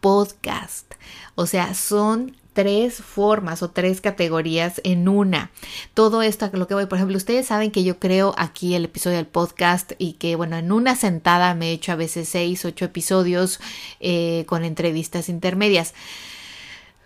podcasts. 0.00 0.96
O 1.34 1.46
sea, 1.46 1.74
son 1.74 2.36
tres 2.54 3.02
formas 3.02 3.62
o 3.62 3.70
tres 3.70 4.00
categorías 4.00 4.80
en 4.84 5.08
una. 5.08 5.50
Todo 5.92 6.22
esto, 6.22 6.48
lo 6.52 6.66
que 6.66 6.74
voy, 6.74 6.86
por 6.86 6.96
ejemplo, 6.96 7.16
ustedes 7.16 7.46
saben 7.46 7.70
que 7.70 7.84
yo 7.84 7.98
creo 7.98 8.34
aquí 8.38 8.74
el 8.74 8.86
episodio 8.86 9.16
del 9.18 9.26
podcast 9.26 9.92
y 9.98 10.14
que, 10.14 10.36
bueno, 10.36 10.56
en 10.56 10.72
una 10.72 10.96
sentada 10.96 11.54
me 11.54 11.70
he 11.70 11.72
hecho 11.72 11.92
a 11.92 11.96
veces 11.96 12.28
seis, 12.28 12.64
ocho 12.64 12.86
episodios 12.86 13.60
eh, 14.00 14.44
con 14.46 14.64
entrevistas 14.64 15.28
intermedias. 15.28 15.94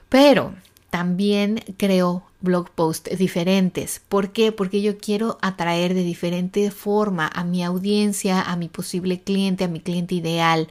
Pero 0.09 0.55
también 0.91 1.65
creo 1.77 2.25
blog 2.41 2.71
posts 2.71 3.19
diferentes. 3.19 4.01
¿Por 4.09 4.31
qué? 4.31 4.53
Porque 4.53 4.81
yo 4.81 4.99
quiero 4.99 5.39
atraer 5.43 5.95
de 5.95 6.05
diferente 6.05 6.71
forma 6.71 7.31
a 7.35 7.45
mi 7.45 7.65
audiencia, 7.65 8.41
a 8.43 8.57
mi 8.57 8.69
posible 8.69 9.21
cliente, 9.21 9.65
a 9.65 9.69
mi 9.69 9.81
cliente 9.81 10.15
ideal. 10.15 10.69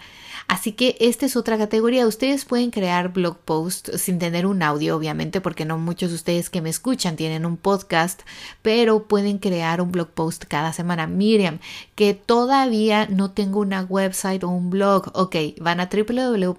Así 0.48 0.72
que 0.72 0.96
esta 1.02 1.26
es 1.26 1.36
otra 1.36 1.58
categoría. 1.58 2.08
Ustedes 2.08 2.46
pueden 2.46 2.72
crear 2.72 3.12
blog 3.12 3.38
posts 3.40 4.00
sin 4.02 4.18
tener 4.18 4.46
un 4.46 4.64
audio, 4.64 4.96
obviamente, 4.96 5.42
porque 5.42 5.66
no 5.66 5.78
muchos 5.78 6.12
de 6.12 6.16
ustedes 6.16 6.50
que 6.50 6.62
me 6.62 6.70
escuchan 6.70 7.18
tienen 7.18 7.46
un 7.46 7.58
podcast, 7.58 8.22
pero 8.62 9.04
pueden 9.04 9.40
crear 9.40 9.82
un 9.82 9.92
blog 9.92 10.08
post 10.08 10.46
cada 10.48 10.72
semana. 10.72 11.06
Miriam, 11.06 11.60
que 11.96 12.14
todavía 12.14 13.08
no 13.08 13.32
tengo 13.32 13.60
una 13.60 13.84
website 13.84 14.46
o 14.46 14.50
un 14.50 14.70
blog. 14.70 15.12
Ok, 15.14 15.36
van 15.60 15.82
a 15.82 15.90
www.coach.com, 15.90 16.58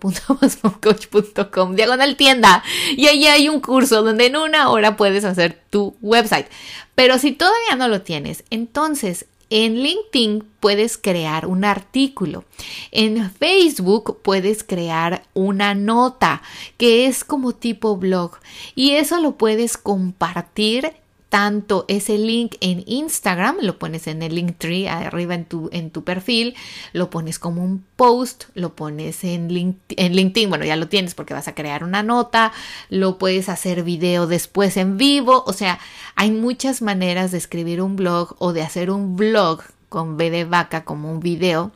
diagonal 1.76 2.16
tienda, 2.16 2.62
y 2.94 3.06
ahí 3.06 3.26
hay 3.26 3.48
un 3.48 3.60
curso 3.60 4.02
donde 4.02 4.26
en 4.26 4.36
una 4.36 4.68
hora 4.68 4.97
puedes 4.98 5.24
hacer 5.24 5.58
tu 5.70 5.96
website. 6.02 6.48
Pero 6.94 7.18
si 7.18 7.32
todavía 7.32 7.76
no 7.78 7.88
lo 7.88 8.02
tienes, 8.02 8.44
entonces 8.50 9.24
en 9.48 9.82
LinkedIn 9.82 10.46
puedes 10.60 10.98
crear 10.98 11.46
un 11.46 11.64
artículo. 11.64 12.44
En 12.90 13.30
Facebook 13.30 14.20
puedes 14.22 14.62
crear 14.62 15.22
una 15.32 15.74
nota 15.74 16.42
que 16.76 17.06
es 17.06 17.24
como 17.24 17.54
tipo 17.54 17.96
blog 17.96 18.32
y 18.74 18.90
eso 18.90 19.20
lo 19.20 19.38
puedes 19.38 19.78
compartir 19.78 20.92
tanto 21.28 21.84
ese 21.88 22.16
link 22.16 22.56
en 22.60 22.82
Instagram, 22.86 23.56
lo 23.60 23.78
pones 23.78 24.06
en 24.06 24.22
el 24.22 24.34
link 24.34 24.56
tree 24.58 24.88
arriba 24.88 25.34
en 25.34 25.44
tu, 25.44 25.68
en 25.72 25.90
tu 25.90 26.04
perfil, 26.04 26.54
lo 26.92 27.10
pones 27.10 27.38
como 27.38 27.62
un 27.62 27.84
post, 27.96 28.44
lo 28.54 28.74
pones 28.74 29.24
en, 29.24 29.78
en 29.90 30.16
LinkedIn, 30.16 30.48
bueno, 30.48 30.64
ya 30.64 30.76
lo 30.76 30.88
tienes 30.88 31.14
porque 31.14 31.34
vas 31.34 31.48
a 31.48 31.54
crear 31.54 31.84
una 31.84 32.02
nota, 32.02 32.52
lo 32.88 33.18
puedes 33.18 33.48
hacer 33.48 33.82
video 33.82 34.26
después 34.26 34.76
en 34.76 34.96
vivo, 34.96 35.44
o 35.46 35.52
sea, 35.52 35.78
hay 36.14 36.30
muchas 36.30 36.80
maneras 36.82 37.30
de 37.30 37.38
escribir 37.38 37.82
un 37.82 37.96
blog 37.96 38.34
o 38.38 38.52
de 38.52 38.62
hacer 38.62 38.90
un 38.90 39.16
blog 39.16 39.62
con 39.88 40.16
B 40.16 40.30
de 40.30 40.44
vaca 40.44 40.84
como 40.84 41.10
un 41.10 41.20
video 41.20 41.72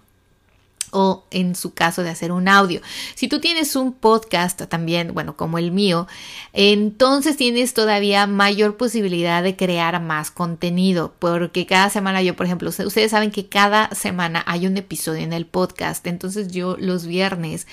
o 0.92 1.24
en 1.30 1.56
su 1.56 1.74
caso 1.74 2.02
de 2.02 2.10
hacer 2.10 2.30
un 2.30 2.46
audio. 2.46 2.80
Si 3.14 3.26
tú 3.26 3.40
tienes 3.40 3.74
un 3.74 3.92
podcast 3.92 4.62
también, 4.68 5.12
bueno, 5.14 5.36
como 5.36 5.58
el 5.58 5.72
mío, 5.72 6.06
entonces 6.52 7.36
tienes 7.36 7.74
todavía 7.74 8.26
mayor 8.26 8.76
posibilidad 8.76 9.42
de 9.42 9.56
crear 9.56 10.00
más 10.00 10.30
contenido, 10.30 11.14
porque 11.18 11.66
cada 11.66 11.90
semana 11.90 12.22
yo, 12.22 12.36
por 12.36 12.46
ejemplo, 12.46 12.68
ustedes 12.68 13.10
saben 13.10 13.30
que 13.30 13.48
cada 13.48 13.90
semana 13.94 14.44
hay 14.46 14.66
un 14.66 14.76
episodio 14.76 15.22
en 15.22 15.32
el 15.32 15.46
podcast, 15.46 16.06
entonces 16.06 16.48
yo 16.48 16.76
los 16.78 17.06
viernes 17.06 17.66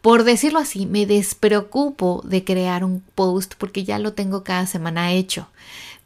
por 0.00 0.24
decirlo 0.24 0.58
así, 0.58 0.84
me 0.84 1.06
despreocupo 1.06 2.20
de 2.26 2.44
crear 2.44 2.84
un 2.84 3.02
post 3.14 3.54
porque 3.56 3.84
ya 3.84 3.98
lo 3.98 4.12
tengo 4.12 4.44
cada 4.44 4.66
semana 4.66 5.12
hecho 5.12 5.48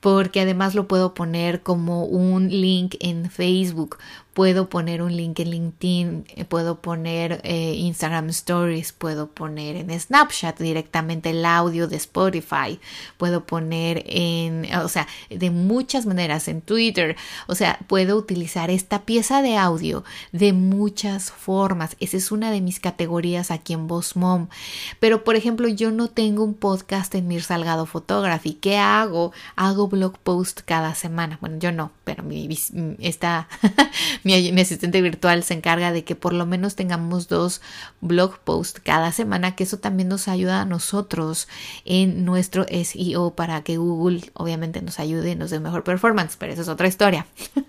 porque 0.01 0.41
además 0.41 0.75
lo 0.75 0.87
puedo 0.87 1.15
poner 1.15 1.63
como 1.63 2.05
un 2.05 2.49
link 2.49 2.95
en 3.01 3.31
Facebook 3.31 3.99
puedo 4.39 4.69
poner 4.69 5.03
un 5.03 5.17
link 5.17 5.41
en 5.41 5.51
LinkedIn, 5.51 6.25
eh, 6.29 6.45
puedo 6.45 6.81
poner 6.81 7.41
eh, 7.43 7.75
Instagram 7.75 8.29
Stories, 8.29 8.93
puedo 8.93 9.27
poner 9.27 9.75
en 9.75 9.99
Snapchat 9.99 10.61
directamente 10.61 11.31
el 11.31 11.45
audio 11.45 11.89
de 11.89 11.97
Spotify, 11.97 12.79
puedo 13.17 13.45
poner 13.47 14.05
en, 14.07 14.73
o 14.77 14.89
sea, 14.89 15.09
de 15.29 15.51
muchas 15.51 16.07
maneras 16.07 16.47
en 16.47 16.61
Twitter, 16.61 17.17
o 17.49 17.57
sea, 17.57 17.81
puedo 17.89 18.17
utilizar 18.17 18.71
esta 18.71 19.03
pieza 19.03 19.43
de 19.43 19.57
audio 19.57 20.05
de 20.31 20.53
muchas 20.53 21.33
formas. 21.33 21.97
Esa 21.99 22.17
es 22.17 22.31
una 22.31 22.53
de 22.53 22.61
mis 22.61 22.79
categorías 22.79 23.51
aquí 23.51 23.73
en 23.73 23.89
Boss 23.89 24.15
Mom. 24.15 24.47
Pero, 25.01 25.25
por 25.25 25.35
ejemplo, 25.35 25.67
yo 25.67 25.91
no 25.91 26.11
tengo 26.11 26.45
un 26.45 26.55
podcast 26.55 27.13
en 27.17 27.27
Mir 27.27 27.43
Salgado 27.43 27.87
Photography. 27.87 28.53
¿Qué 28.53 28.79
hago? 28.79 29.33
Hago 29.57 29.89
blog 29.89 30.17
post 30.21 30.61
cada 30.65 30.95
semana. 30.95 31.39
Bueno, 31.41 31.59
yo 31.59 31.73
no, 31.73 31.91
pero 32.05 32.23
mi, 32.23 32.49
esta 33.01 33.49
mi, 34.29 34.61
asistente 34.61 35.01
virtual 35.01 35.43
se 35.43 35.55
encarga 35.55 35.91
de 35.91 36.05
que 36.05 36.15
por 36.15 36.35
lo 36.35 36.45
menos 36.45 36.77
tengamos 36.77 37.29
dos 37.29 37.63
blog 38.01 38.39
posts 38.41 38.81
cada 38.81 39.11
semana, 39.13 39.57
que 39.57 39.65
eso 39.65 39.79
también 39.79 40.09
nos 40.09 40.29
ayuda 40.29 40.61
a 40.61 40.65
nosotros 40.67 41.49
en 41.85 42.25
nuestro 42.25 42.67
SEO 42.69 43.35
para 43.35 43.63
que 43.63 43.79
Google 43.79 44.31
obviamente 44.35 44.83
nos 44.83 44.99
ayude 44.99 45.31
y 45.31 45.37
nos 45.37 45.51
dé 45.51 45.61
mejor 45.61 45.83
performance, 45.83 46.37
pero 46.39 46.53
eso 46.53 46.63
es 46.63 46.69
otra 46.69 46.89
historia. 46.89 47.27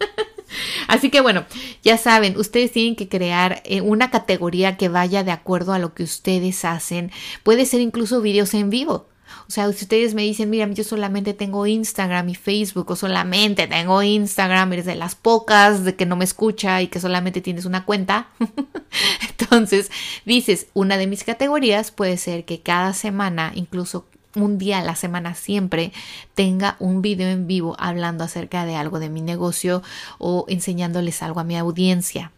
Así 0.88 1.10
que 1.10 1.22
bueno, 1.22 1.46
ya 1.84 1.98
saben, 1.98 2.38
ustedes 2.38 2.72
tienen 2.72 2.96
que 2.96 3.08
crear 3.08 3.62
eh, 3.66 3.82
una 3.82 4.10
categoría 4.10 4.76
que 4.76 4.90
vaya 4.90 5.24
de 5.24 5.32
acuerdo 5.32 5.74
a 5.74 5.80
lo 5.80 5.94
que 5.94 6.04
ustedes 6.04 6.66
hacen. 6.66 7.12
Puede 7.44 7.66
ser 7.66 7.82
incluso 7.82 8.22
videos 8.22 8.54
en 8.54 8.70
vivo. 8.70 9.08
O 9.50 9.52
sea, 9.52 9.66
si 9.74 9.86
ustedes 9.86 10.14
me 10.14 10.22
dicen, 10.22 10.52
mira, 10.52 10.72
yo 10.72 10.84
solamente 10.84 11.34
tengo 11.34 11.66
Instagram 11.66 12.30
y 12.30 12.36
Facebook 12.36 12.92
o 12.92 12.96
solamente 12.96 13.66
tengo 13.66 14.04
Instagram, 14.04 14.74
eres 14.74 14.86
de 14.86 14.94
las 14.94 15.16
pocas 15.16 15.84
de 15.84 15.96
que 15.96 16.06
no 16.06 16.16
me 16.16 16.24
escucha 16.24 16.84
y 16.84 16.88
que 16.88 17.00
solamente 17.00 17.42
tienes 17.42 17.66
una 17.66 17.84
cuenta. 17.84 18.28
Entonces, 19.40 19.90
dices, 20.24 20.68
una 20.76 20.98
de 20.98 21.08
mis 21.08 21.24
categorías 21.24 21.90
puede 21.90 22.18
ser 22.18 22.46
que 22.46 22.62
cada 22.62 22.94
semana, 22.94 23.52
incluso 23.56 24.06
un 24.36 24.60
día 24.60 24.78
a 24.78 24.84
la 24.84 24.96
semana 24.96 25.34
siempre 25.34 25.94
tenga 26.36 26.76
un 26.78 27.02
video 27.02 27.30
en 27.30 27.48
vivo 27.48 27.76
hablando 27.80 28.24
acerca 28.24 28.66
de 28.66 28.76
algo 28.76 29.00
de 29.00 29.10
mi 29.10 29.22
negocio 29.22 29.82
o 30.20 30.46
enseñándoles 30.48 31.24
algo 31.24 31.40
a 31.40 31.44
mi 31.44 31.58
audiencia. 31.58 32.32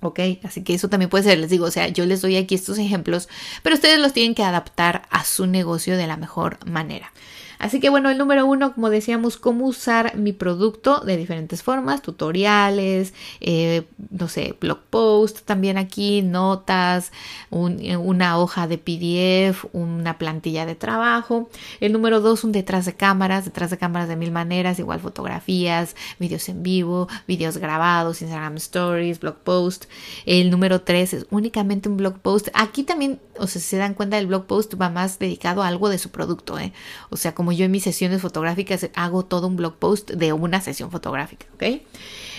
¿Ok? 0.00 0.20
Así 0.44 0.64
que 0.64 0.74
eso 0.74 0.88
también 0.88 1.10
puede 1.10 1.24
ser, 1.24 1.38
les 1.38 1.50
digo, 1.50 1.66
o 1.66 1.70
sea, 1.70 1.88
yo 1.88 2.06
les 2.06 2.22
doy 2.22 2.36
aquí 2.36 2.54
estos 2.54 2.78
ejemplos, 2.78 3.28
pero 3.62 3.74
ustedes 3.74 3.98
los 3.98 4.12
tienen 4.12 4.34
que 4.34 4.42
adaptar 4.42 5.02
a 5.10 5.24
su 5.24 5.46
negocio 5.46 5.96
de 5.96 6.06
la 6.06 6.16
mejor 6.16 6.58
manera. 6.66 7.12
Así 7.60 7.78
que 7.78 7.90
bueno, 7.90 8.08
el 8.08 8.16
número 8.16 8.46
uno, 8.46 8.72
como 8.72 8.88
decíamos, 8.88 9.36
cómo 9.36 9.66
usar 9.66 10.16
mi 10.16 10.32
producto 10.32 11.00
de 11.00 11.18
diferentes 11.18 11.62
formas, 11.62 12.00
tutoriales, 12.00 13.12
eh, 13.42 13.82
no 14.08 14.28
sé, 14.28 14.56
blog 14.58 14.78
post, 14.88 15.40
también 15.44 15.76
aquí 15.76 16.22
notas, 16.22 17.12
una 17.50 18.38
hoja 18.38 18.66
de 18.66 18.78
PDF, 18.78 19.66
una 19.74 20.16
plantilla 20.16 20.64
de 20.64 20.74
trabajo. 20.74 21.50
El 21.80 21.92
número 21.92 22.22
dos, 22.22 22.44
un 22.44 22.52
detrás 22.52 22.86
de 22.86 22.94
cámaras, 22.94 23.44
detrás 23.44 23.68
de 23.68 23.76
cámaras 23.76 24.08
de 24.08 24.16
mil 24.16 24.32
maneras, 24.32 24.78
igual 24.78 25.00
fotografías, 25.00 25.96
videos 26.18 26.48
en 26.48 26.62
vivo, 26.62 27.08
videos 27.28 27.58
grabados, 27.58 28.22
Instagram 28.22 28.56
Stories, 28.56 29.20
blog 29.20 29.36
post. 29.36 29.84
El 30.26 30.50
número 30.50 30.82
tres 30.82 31.14
es 31.14 31.26
únicamente 31.30 31.88
un 31.88 31.96
blog 31.96 32.18
post. 32.18 32.48
Aquí 32.54 32.82
también, 32.82 33.20
o 33.38 33.46
sea, 33.46 33.60
si 33.60 33.68
se 33.68 33.76
dan 33.76 33.94
cuenta, 33.94 34.18
el 34.18 34.26
blog 34.26 34.46
post 34.46 34.74
va 34.80 34.90
más 34.90 35.18
dedicado 35.18 35.62
a 35.62 35.68
algo 35.68 35.88
de 35.88 35.98
su 35.98 36.10
producto, 36.10 36.58
¿eh? 36.58 36.72
O 37.10 37.16
sea, 37.16 37.34
como 37.34 37.52
yo 37.52 37.64
en 37.64 37.70
mis 37.70 37.84
sesiones 37.84 38.22
fotográficas 38.22 38.88
hago 38.94 39.24
todo 39.24 39.46
un 39.46 39.56
blog 39.56 39.76
post 39.76 40.10
de 40.10 40.32
una 40.32 40.60
sesión 40.60 40.90
fotográfica, 40.90 41.46
¿ok? 41.54 41.82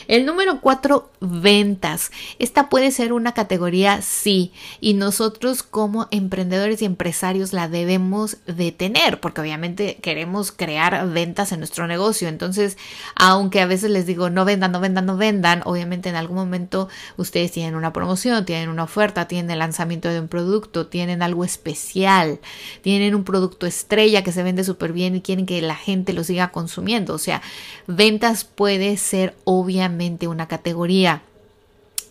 El 0.08 0.26
número 0.26 0.60
cuatro, 0.60 1.10
ventas. 1.22 2.12
Esta 2.38 2.68
puede 2.70 2.92
ser 2.92 3.14
una 3.14 3.34
categoría, 3.34 4.02
sí, 4.02 4.52
y 4.80 4.94
nosotros 4.94 5.64
como 5.64 6.08
emprendedores 6.12 6.82
y 6.82 6.86
empresarios 6.86 7.54
la 7.54 7.68
debemos 7.68 8.38
de 8.46 8.72
tener, 8.72 9.20
porque 9.20 9.42
obviamente 9.42 10.00
queremos 10.02 10.52
crear 10.52 11.08
ventas 11.10 11.52
en 11.52 11.60
nuestro 11.60 11.88
negocio. 11.88 12.28
Entonces, 12.28 12.78
aunque 13.16 13.62
a 13.62 13.66
veces 13.66 13.90
les 13.92 14.06
digo, 14.06 14.30
no 14.30 14.44
vendan, 14.44 14.72
no 14.72 14.80
vendan, 14.80 15.06
no 15.06 15.18
vendan, 15.18 15.62
obviamente 15.66 16.10
en 16.10 16.16
algún 16.16 16.36
momento 16.36 16.90
ustedes 17.18 17.41
tienen 17.50 17.76
una 17.76 17.94
promoción, 17.94 18.46
tienen 18.46 18.70
una 18.70 18.84
oferta, 18.84 19.28
tienen 19.28 19.50
el 19.50 19.60
lanzamiento 19.60 20.10
de 20.10 20.20
un 20.20 20.28
producto, 20.28 20.88
tienen 20.88 21.24
algo 21.24 21.44
especial, 21.44 22.40
tienen 22.82 23.16
un 23.16 23.24
producto 23.24 23.66
estrella 23.66 24.24
que 24.24 24.32
se 24.32 24.44
vende 24.44 24.64
súper 24.64 24.94
bien 24.94 25.16
y 25.16 25.22
quieren 25.22 25.46
que 25.46 25.62
la 25.62 25.76
gente 25.76 26.14
lo 26.14 26.24
siga 26.24 26.52
consumiendo. 26.52 27.14
O 27.14 27.18
sea, 27.18 27.42
ventas 27.88 28.44
puede 28.44 28.98
ser 28.98 29.36
obviamente 29.46 30.28
una 30.28 30.48
categoría. 30.48 31.24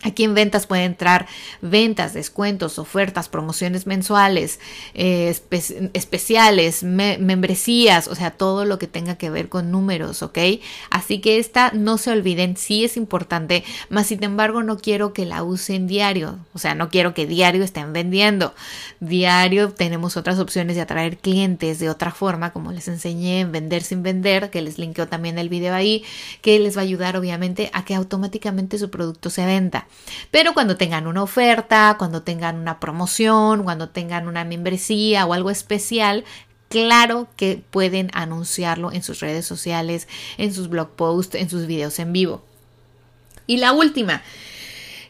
Aquí 0.03 0.23
en 0.23 0.33
ventas 0.33 0.65
puede 0.65 0.85
entrar 0.85 1.27
ventas, 1.61 2.13
descuentos, 2.13 2.79
ofertas, 2.79 3.29
promociones 3.29 3.85
mensuales, 3.85 4.59
eh, 4.95 5.35
especiales, 5.93 6.81
membresías, 6.81 8.07
o 8.07 8.15
sea, 8.15 8.31
todo 8.31 8.65
lo 8.65 8.79
que 8.79 8.87
tenga 8.87 9.15
que 9.15 9.29
ver 9.29 9.47
con 9.47 9.69
números, 9.69 10.23
¿ok? 10.23 10.39
Así 10.89 11.19
que 11.19 11.37
esta 11.37 11.71
no 11.73 11.99
se 11.99 12.09
olviden, 12.09 12.57
sí 12.57 12.83
es 12.83 12.97
importante, 12.97 13.63
mas 13.89 14.07
sin 14.07 14.23
embargo 14.23 14.63
no 14.63 14.79
quiero 14.79 15.13
que 15.13 15.25
la 15.27 15.43
usen 15.43 15.85
diario, 15.85 16.39
o 16.53 16.57
sea, 16.57 16.73
no 16.73 16.89
quiero 16.89 17.13
que 17.13 17.27
diario 17.27 17.63
estén 17.63 17.93
vendiendo. 17.93 18.55
Diario 18.99 19.71
tenemos 19.71 20.17
otras 20.17 20.39
opciones 20.39 20.75
de 20.75 20.81
atraer 20.81 21.17
clientes 21.17 21.77
de 21.77 21.91
otra 21.91 22.09
forma, 22.09 22.53
como 22.53 22.71
les 22.71 22.87
enseñé 22.87 23.41
en 23.41 23.51
Vender 23.51 23.83
sin 23.83 24.01
Vender, 24.01 24.49
que 24.49 24.63
les 24.63 24.79
linkeo 24.79 25.07
también 25.07 25.37
el 25.37 25.49
video 25.49 25.75
ahí, 25.75 26.03
que 26.41 26.57
les 26.57 26.75
va 26.75 26.81
a 26.81 26.85
ayudar 26.85 27.17
obviamente 27.17 27.69
a 27.73 27.85
que 27.85 27.93
automáticamente 27.93 28.79
su 28.79 28.89
producto 28.89 29.29
se 29.29 29.45
venda. 29.45 29.87
Pero 30.31 30.53
cuando 30.53 30.77
tengan 30.77 31.07
una 31.07 31.23
oferta, 31.23 31.95
cuando 31.97 32.21
tengan 32.21 32.57
una 32.57 32.79
promoción, 32.79 33.63
cuando 33.63 33.89
tengan 33.89 34.27
una 34.27 34.43
membresía 34.43 35.25
o 35.25 35.33
algo 35.33 35.49
especial, 35.49 36.23
claro 36.69 37.27
que 37.35 37.61
pueden 37.69 38.09
anunciarlo 38.13 38.91
en 38.91 39.03
sus 39.03 39.19
redes 39.19 39.45
sociales, 39.45 40.07
en 40.37 40.53
sus 40.53 40.69
blog 40.69 40.91
posts, 40.91 41.35
en 41.35 41.49
sus 41.49 41.67
videos 41.67 41.99
en 41.99 42.13
vivo. 42.13 42.43
Y 43.47 43.57
la 43.57 43.73
última, 43.73 44.21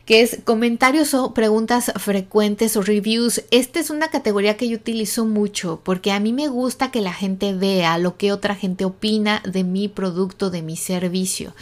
que 0.05 0.21
es 0.21 0.39
comentarios 0.43 1.13
o 1.13 1.33
preguntas 1.33 1.91
frecuentes 1.97 2.75
o 2.75 2.81
reviews. 2.81 3.43
Esta 3.51 3.79
es 3.79 3.89
una 3.89 4.09
categoría 4.09 4.57
que 4.57 4.67
yo 4.67 4.77
utilizo 4.77 5.25
mucho 5.25 5.81
porque 5.83 6.11
a 6.11 6.19
mí 6.19 6.33
me 6.33 6.47
gusta 6.47 6.91
que 6.91 7.01
la 7.01 7.13
gente 7.13 7.53
vea 7.53 7.97
lo 7.97 8.17
que 8.17 8.31
otra 8.31 8.55
gente 8.55 8.85
opina 8.85 9.41
de 9.45 9.63
mi 9.63 9.87
producto, 9.87 10.49
de 10.49 10.61
mi 10.61 10.75
servicio. 10.75 11.53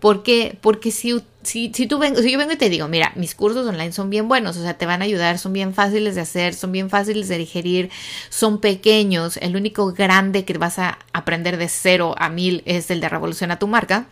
¿Por 0.00 0.22
qué? 0.22 0.56
Porque 0.60 0.92
si, 0.92 1.20
si, 1.42 1.72
si, 1.74 1.86
tú 1.86 2.00
si 2.22 2.30
yo 2.30 2.38
vengo 2.38 2.52
y 2.52 2.56
te 2.56 2.70
digo, 2.70 2.86
mira, 2.86 3.12
mis 3.16 3.34
cursos 3.34 3.66
online 3.66 3.92
son 3.92 4.10
bien 4.10 4.28
buenos, 4.28 4.56
o 4.56 4.62
sea, 4.62 4.74
te 4.74 4.86
van 4.86 5.02
a 5.02 5.06
ayudar, 5.06 5.38
son 5.38 5.52
bien 5.52 5.74
fáciles 5.74 6.14
de 6.14 6.20
hacer, 6.20 6.54
son 6.54 6.70
bien 6.70 6.88
fáciles 6.88 7.28
de 7.28 7.38
digerir, 7.38 7.90
son 8.28 8.60
pequeños, 8.60 9.38
el 9.38 9.56
único 9.56 9.92
grande 9.92 10.44
que 10.44 10.56
vas 10.56 10.78
a 10.78 10.98
aprender 11.12 11.56
de 11.56 11.68
cero 11.68 12.14
a 12.18 12.28
mil 12.28 12.62
es 12.64 12.90
el 12.90 13.00
de 13.00 13.08
revolucionar 13.08 13.58
tu 13.58 13.66
marca 13.66 14.06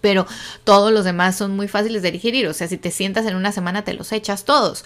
pero 0.00 0.26
todos 0.64 0.92
los 0.92 1.04
demás 1.04 1.36
son 1.36 1.56
muy 1.56 1.68
fáciles 1.68 2.02
de 2.02 2.12
digerir. 2.12 2.46
O 2.46 2.54
sea, 2.54 2.68
si 2.68 2.76
te 2.76 2.90
sientas 2.90 3.26
en 3.26 3.36
una 3.36 3.52
semana, 3.52 3.84
te 3.84 3.94
los 3.94 4.12
echas 4.12 4.44
todos. 4.44 4.84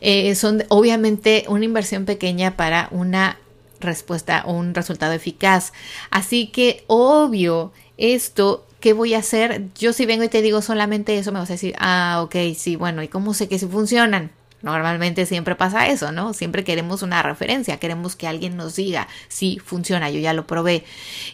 Eh, 0.00 0.34
son 0.34 0.64
obviamente 0.68 1.44
una 1.48 1.64
inversión 1.64 2.04
pequeña 2.04 2.56
para 2.56 2.88
una 2.90 3.38
respuesta 3.80 4.42
o 4.46 4.52
un 4.52 4.74
resultado 4.74 5.12
eficaz. 5.12 5.72
Así 6.10 6.48
que, 6.48 6.84
obvio, 6.86 7.72
esto 7.96 8.64
¿qué 8.80 8.92
voy 8.92 9.14
a 9.14 9.18
hacer? 9.18 9.64
Yo 9.78 9.92
si 9.92 10.06
vengo 10.06 10.24
y 10.24 10.28
te 10.28 10.42
digo 10.42 10.62
solamente 10.62 11.18
eso, 11.18 11.32
me 11.32 11.38
vas 11.40 11.50
a 11.50 11.54
decir, 11.54 11.74
ah, 11.78 12.20
ok, 12.22 12.36
sí, 12.56 12.76
bueno, 12.76 13.02
¿y 13.02 13.08
cómo 13.08 13.34
sé 13.34 13.48
que 13.48 13.58
sí 13.58 13.66
funcionan? 13.66 14.30
Normalmente 14.60 15.24
siempre 15.24 15.54
pasa 15.54 15.86
eso, 15.86 16.10
¿no? 16.10 16.34
Siempre 16.34 16.64
queremos 16.64 17.02
una 17.02 17.22
referencia, 17.22 17.78
queremos 17.78 18.16
que 18.16 18.26
alguien 18.26 18.56
nos 18.56 18.74
diga 18.74 19.06
si 19.28 19.60
funciona, 19.60 20.10
yo 20.10 20.18
ya 20.18 20.32
lo 20.32 20.48
probé. 20.48 20.84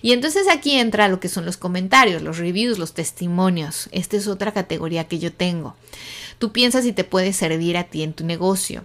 Y 0.02 0.12
entonces 0.12 0.46
aquí 0.50 0.78
entra 0.78 1.08
lo 1.08 1.20
que 1.20 1.30
son 1.30 1.46
los 1.46 1.56
comentarios, 1.56 2.20
los 2.20 2.36
reviews, 2.36 2.78
los 2.78 2.92
testimonios. 2.92 3.88
Esta 3.92 4.18
es 4.18 4.28
otra 4.28 4.52
categoría 4.52 5.08
que 5.08 5.18
yo 5.18 5.32
tengo. 5.32 5.74
Tú 6.38 6.52
piensas 6.52 6.84
si 6.84 6.92
te 6.92 7.04
puede 7.04 7.32
servir 7.32 7.78
a 7.78 7.84
ti 7.84 8.02
en 8.02 8.12
tu 8.12 8.26
negocio. 8.26 8.84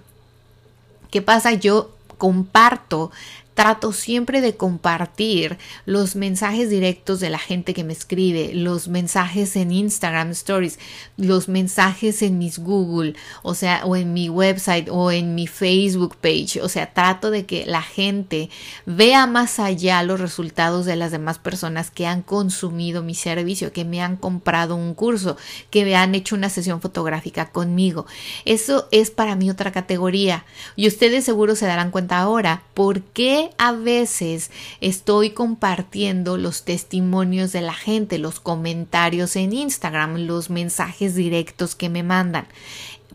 ¿Qué 1.11 1.21
pasa? 1.21 1.53
Yo 1.53 1.95
comparto 2.17 3.11
trato 3.53 3.91
siempre 3.91 4.39
de 4.39 4.55
compartir 4.55 5.57
los 5.85 6.15
mensajes 6.15 6.69
directos 6.69 7.19
de 7.19 7.29
la 7.29 7.39
gente 7.39 7.73
que 7.73 7.83
me 7.83 7.91
escribe, 7.91 8.51
los 8.53 8.87
mensajes 8.87 9.55
en 9.57 9.71
Instagram 9.71 10.31
Stories, 10.31 10.79
los 11.17 11.49
mensajes 11.49 12.21
en 12.21 12.37
mis 12.37 12.59
Google, 12.59 13.15
o 13.43 13.55
sea, 13.55 13.81
o 13.85 13.95
en 13.95 14.13
mi 14.13 14.29
website 14.29 14.87
o 14.89 15.11
en 15.11 15.35
mi 15.35 15.45
Facebook 15.47 16.15
page. 16.17 16.61
O 16.61 16.69
sea, 16.69 16.93
trato 16.93 17.31
de 17.31 17.45
que 17.45 17.65
la 17.65 17.81
gente 17.81 18.49
vea 18.85 19.27
más 19.27 19.59
allá 19.59 20.03
los 20.03 20.19
resultados 20.19 20.85
de 20.85 20.95
las 20.95 21.11
demás 21.11 21.37
personas 21.37 21.91
que 21.91 22.07
han 22.07 22.21
consumido 22.21 23.03
mi 23.03 23.15
servicio, 23.15 23.73
que 23.73 23.85
me 23.85 24.01
han 24.01 24.15
comprado 24.15 24.75
un 24.75 24.93
curso, 24.93 25.35
que 25.69 25.83
me 25.83 25.95
han 25.95 26.15
hecho 26.15 26.35
una 26.35 26.49
sesión 26.49 26.81
fotográfica 26.81 27.51
conmigo. 27.51 28.05
Eso 28.45 28.87
es 28.91 29.11
para 29.11 29.35
mí 29.35 29.49
otra 29.49 29.71
categoría. 29.71 30.45
Y 30.75 30.87
ustedes 30.87 31.25
seguro 31.25 31.55
se 31.55 31.65
darán 31.65 31.91
cuenta 31.91 32.19
ahora 32.19 32.63
por 32.73 33.01
qué 33.01 33.48
a 33.57 33.71
veces 33.71 34.51
estoy 34.81 35.31
compartiendo 35.31 36.37
los 36.37 36.63
testimonios 36.63 37.51
de 37.51 37.61
la 37.61 37.73
gente, 37.73 38.17
los 38.17 38.39
comentarios 38.39 39.35
en 39.35 39.53
Instagram, 39.53 40.27
los 40.27 40.49
mensajes 40.49 41.15
directos 41.15 41.75
que 41.75 41.89
me 41.89 42.03
mandan 42.03 42.47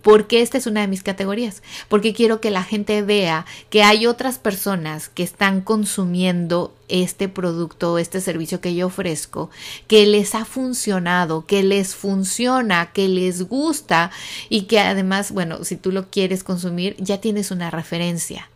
porque 0.04 0.42
esta 0.42 0.58
es 0.58 0.66
una 0.66 0.82
de 0.82 0.86
mis 0.86 1.02
categorías, 1.02 1.62
porque 1.88 2.12
quiero 2.12 2.38
que 2.38 2.50
la 2.50 2.62
gente 2.62 3.00
vea 3.00 3.46
que 3.70 3.82
hay 3.82 4.06
otras 4.06 4.38
personas 4.38 5.08
que 5.08 5.22
están 5.22 5.62
consumiendo 5.62 6.74
este 6.88 7.30
producto 7.30 7.94
o 7.94 7.98
este 7.98 8.20
servicio 8.20 8.60
que 8.60 8.74
yo 8.74 8.88
ofrezco, 8.88 9.48
que 9.86 10.04
les 10.06 10.34
ha 10.34 10.44
funcionado, 10.44 11.46
que 11.46 11.62
les 11.62 11.94
funciona, 11.94 12.92
que 12.92 13.08
les 13.08 13.48
gusta 13.48 14.10
y 14.50 14.62
que 14.64 14.78
además, 14.78 15.32
bueno, 15.32 15.64
si 15.64 15.76
tú 15.76 15.90
lo 15.90 16.10
quieres 16.10 16.44
consumir, 16.44 16.96
ya 16.98 17.22
tienes 17.22 17.50
una 17.50 17.70
referencia. 17.70 18.50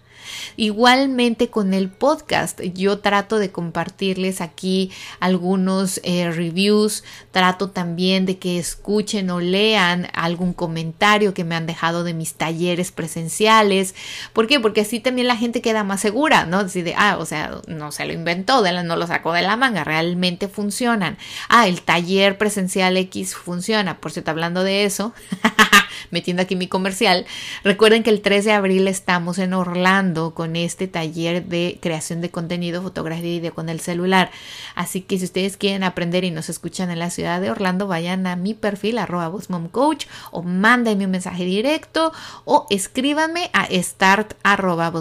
Igualmente 0.57 1.49
con 1.49 1.75
el 1.75 1.89
podcast, 1.89 2.61
yo 2.63 3.01
trato 3.01 3.39
de 3.39 3.51
compartirles 3.51 4.41
aquí 4.41 4.91
algunos 5.21 6.01
eh, 6.05 6.31
reviews, 6.31 7.05
trato 7.31 7.71
también 7.71 8.27
de 8.27 8.39
que 8.39 8.59
escuchen 8.59 9.31
o 9.31 9.41
lean 9.41 10.09
algún 10.13 10.53
comentario 10.53 11.35
que 11.35 11.45
me 11.45 11.55
han 11.55 11.67
dejado 11.67 12.05
de 12.05 12.15
mis 12.15 12.35
talleres 12.35 12.93
presenciales. 12.93 13.95
¿Por 14.33 14.47
qué? 14.47 14.61
Porque 14.61 14.83
así 14.83 15.01
también 15.01 15.27
la 15.27 15.37
gente 15.37 15.61
queda 15.61 15.85
más 15.85 16.01
segura, 16.01 16.45
¿no? 16.45 16.63
Decide, 16.63 16.95
ah, 16.97 17.17
o 17.19 17.27
sea, 17.27 17.61
no 17.67 17.93
se 17.93 18.05
lo 18.05 18.13
inventó, 18.13 18.63
no 18.83 18.97
lo 18.97 19.07
sacó 19.07 19.33
de 19.33 19.43
la 19.43 19.57
manga, 19.57 19.85
realmente 19.85 20.49
funcionan. 20.49 21.19
Ah, 21.49 21.69
el 21.69 21.83
taller 21.83 22.39
presencial 22.39 22.97
X 22.97 23.35
funciona. 23.35 24.01
Por 24.01 24.13
cierto, 24.13 24.31
hablando 24.31 24.65
de 24.65 24.85
eso, 24.85 25.13
metiendo 26.11 26.43
aquí 26.43 26.57
mi 26.57 26.69
comercial, 26.69 27.27
recuerden 27.65 28.03
que 28.03 28.11
el 28.11 28.21
3 28.21 28.45
de 28.45 28.53
abril 28.53 28.89
estamos 28.89 29.39
en 29.39 29.55
Orlando 29.55 30.28
con 30.35 30.57
este 30.57 30.89
taller 30.89 31.45
de 31.45 31.79
creación 31.81 32.21
de 32.21 32.31
contenido, 32.31 32.83
fotografía 32.83 33.35
y 33.35 33.41
video 33.41 33.55
con 33.55 33.69
el 33.69 33.81
celular. 33.81 34.31
Así 34.75 35.03
que 35.03 35.19
si 35.19 35.25
ustedes 35.25 35.57
quieren 35.57 35.85
aprender 35.85 36.25
y 36.25 36.31
nos 36.31 36.49
escuchan 36.49 36.91
en 36.91 36.99
la 36.99 37.11
ciudad 37.11 37.41
de 37.41 37.51
Orlando, 37.51 37.87
vayan 37.87 38.27
a 38.27 38.37
mi 38.37 38.55
perfil 38.55 38.99
arroba 38.99 39.31
Coach 39.71 40.07
o 40.31 40.43
mándenme 40.43 41.07
un 41.07 41.13
mensaje 41.13 41.45
directo 41.45 42.13
o 42.45 42.67
escríbanme 42.71 43.51
a 43.53 43.69
start 43.83 44.35
arroba 44.43 44.93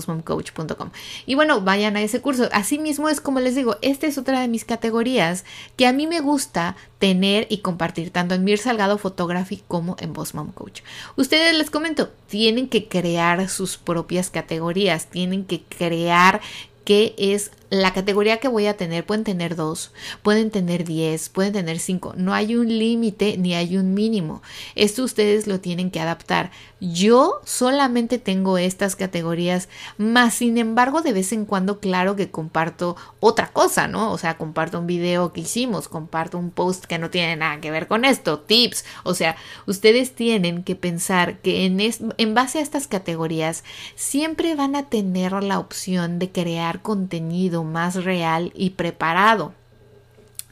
Y 1.26 1.36
bueno, 1.36 1.62
vayan 1.62 1.96
a 1.98 2.02
ese 2.02 2.22
curso. 2.22 2.50
Asimismo 2.52 3.10
es 3.10 3.22
como 3.22 3.40
les 3.40 3.56
digo, 3.56 3.78
esta 3.82 4.08
es 4.08 4.18
otra 4.18 4.42
de 4.42 4.48
mis 4.48 4.66
categorías 4.66 5.46
que 5.76 5.88
a 5.88 5.94
mí 5.94 6.08
me 6.08 6.22
gusta 6.22 6.76
tener 7.00 7.48
y 7.50 7.60
compartir 7.60 8.10
tanto 8.10 8.36
en 8.36 8.44
Mir 8.44 8.58
Salgado 8.58 8.98
Photography 8.98 9.62
como 9.68 9.96
en 10.00 10.14
Boss 10.14 10.34
Mom 10.34 10.52
Coach. 10.52 10.82
Ustedes 11.16 11.56
les 11.58 11.70
comento, 11.70 12.10
tienen 12.28 12.68
que 12.68 12.88
crear 12.88 13.50
sus 13.50 13.78
propias 13.78 14.30
categorías, 14.30 15.08
tienen 15.08 15.46
que 15.46 15.62
crear 15.62 16.42
qué 16.84 17.14
es 17.18 17.52
la 17.70 17.94
categoría 17.94 18.38
que 18.38 18.48
voy 18.48 18.68
a 18.68 18.78
tener. 18.78 19.06
Pueden 19.06 19.24
tener 19.24 19.56
dos, 19.56 19.92
pueden 20.22 20.52
tener 20.52 20.84
diez, 20.84 21.30
pueden 21.30 21.54
tener 21.54 21.80
cinco. 21.80 22.14
No 22.16 22.34
hay 22.34 22.56
un 22.56 22.68
límite 22.68 23.38
ni 23.38 23.54
hay 23.56 23.78
un 23.78 23.94
mínimo. 23.94 24.42
Esto 24.76 25.04
ustedes 25.04 25.48
lo 25.48 25.60
tienen 25.60 25.92
que 25.92 26.00
adaptar. 26.00 26.52
Yo 26.80 27.42
solamente 27.44 28.20
tengo 28.20 28.58
estas 28.58 28.96
categorías, 28.96 29.68
más 29.98 30.36
sin 30.36 30.58
embargo, 30.58 31.02
de 31.02 31.14
vez 31.14 31.32
en 31.32 31.46
cuando, 31.46 31.80
claro 31.80 32.16
que 32.16 32.30
comparto 32.30 32.96
otra 33.20 33.48
cosa, 33.48 33.88
¿no? 33.88 34.12
O 34.12 34.18
sea, 34.18 34.38
comparto 34.38 34.80
un 34.80 34.86
video 34.86 35.34
que 35.34 35.42
hicimos, 35.42 35.88
comparto 35.88 36.38
un 36.38 36.52
post 36.52 36.86
que 36.86 37.00
no 37.00 37.10
tiene 37.10 37.36
nada 37.36 37.60
que 37.62 37.72
ver 37.72 37.88
con 37.88 38.06
esto, 38.06 38.40
tips. 38.40 38.86
O 39.04 39.16
sea, 39.16 39.36
ustedes 39.66 40.14
tienen 40.14 40.64
que 40.64 40.76
pensar 40.76 41.40
que 41.40 41.66
en, 41.66 41.80
en 41.80 42.34
base 42.36 42.60
a 42.60 42.62
estas 42.62 42.88
categorías 42.88 43.64
siempre 43.96 44.56
van 44.56 44.76
a 44.76 44.88
tener 44.88 45.32
la 45.44 45.60
opción 45.60 46.20
de 46.20 46.32
crear 46.32 46.82
contenido 46.82 47.57
más 47.64 48.04
real 48.04 48.52
y 48.56 48.72
preparado. 48.72 49.54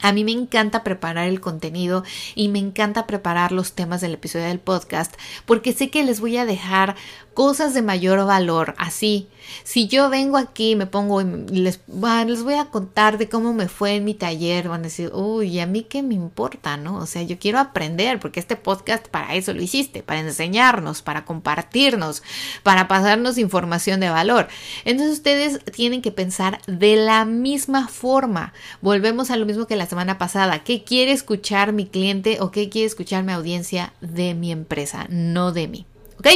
A 0.00 0.12
mí 0.12 0.24
me 0.24 0.32
encanta 0.32 0.84
preparar 0.84 1.28
el 1.28 1.40
contenido 1.40 2.04
y 2.34 2.48
me 2.48 2.58
encanta 2.58 3.06
preparar 3.06 3.52
los 3.52 3.72
temas 3.72 4.00
del 4.00 4.14
episodio 4.14 4.46
del 4.46 4.60
podcast 4.60 5.14
porque 5.46 5.72
sé 5.72 5.90
que 5.90 6.04
les 6.04 6.20
voy 6.20 6.36
a 6.36 6.46
dejar 6.46 6.96
cosas 7.34 7.74
de 7.74 7.82
mayor 7.82 8.24
valor 8.26 8.74
así 8.78 9.28
si 9.64 9.88
yo 9.88 10.10
vengo 10.10 10.36
aquí, 10.36 10.76
me 10.76 10.86
pongo 10.86 11.20
y 11.20 11.24
les, 11.50 11.80
les 12.26 12.42
voy 12.42 12.54
a 12.54 12.66
contar 12.66 13.18
de 13.18 13.28
cómo 13.28 13.52
me 13.52 13.68
fue 13.68 13.96
en 13.96 14.04
mi 14.04 14.14
taller, 14.14 14.68
van 14.68 14.80
a 14.80 14.84
decir, 14.84 15.10
uy, 15.12 15.60
a 15.60 15.66
mí 15.66 15.82
qué 15.82 16.02
me 16.02 16.14
importa, 16.14 16.76
¿no? 16.76 16.96
O 16.96 17.06
sea, 17.06 17.22
yo 17.22 17.38
quiero 17.38 17.58
aprender, 17.58 18.18
porque 18.20 18.40
este 18.40 18.56
podcast 18.56 19.06
para 19.08 19.34
eso 19.34 19.52
lo 19.52 19.62
hiciste, 19.62 20.02
para 20.02 20.20
enseñarnos, 20.20 21.02
para 21.02 21.24
compartirnos, 21.24 22.22
para 22.62 22.88
pasarnos 22.88 23.38
información 23.38 24.00
de 24.00 24.10
valor. 24.10 24.48
Entonces 24.84 25.14
ustedes 25.14 25.64
tienen 25.72 26.02
que 26.02 26.12
pensar 26.12 26.60
de 26.66 26.96
la 26.96 27.24
misma 27.24 27.88
forma. 27.88 28.52
Volvemos 28.80 29.30
a 29.30 29.36
lo 29.36 29.46
mismo 29.46 29.66
que 29.66 29.76
la 29.76 29.85
semana 29.86 30.18
pasada. 30.18 30.64
¿Qué 30.64 30.84
quiere 30.84 31.12
escuchar 31.12 31.72
mi 31.72 31.86
cliente 31.86 32.38
o 32.40 32.50
qué 32.50 32.68
quiere 32.68 32.86
escuchar 32.86 33.24
mi 33.24 33.32
audiencia 33.32 33.92
de 34.00 34.34
mi 34.34 34.52
empresa, 34.52 35.06
no 35.08 35.52
de 35.52 35.68
mí? 35.68 35.86
¿Ok? 36.18 36.28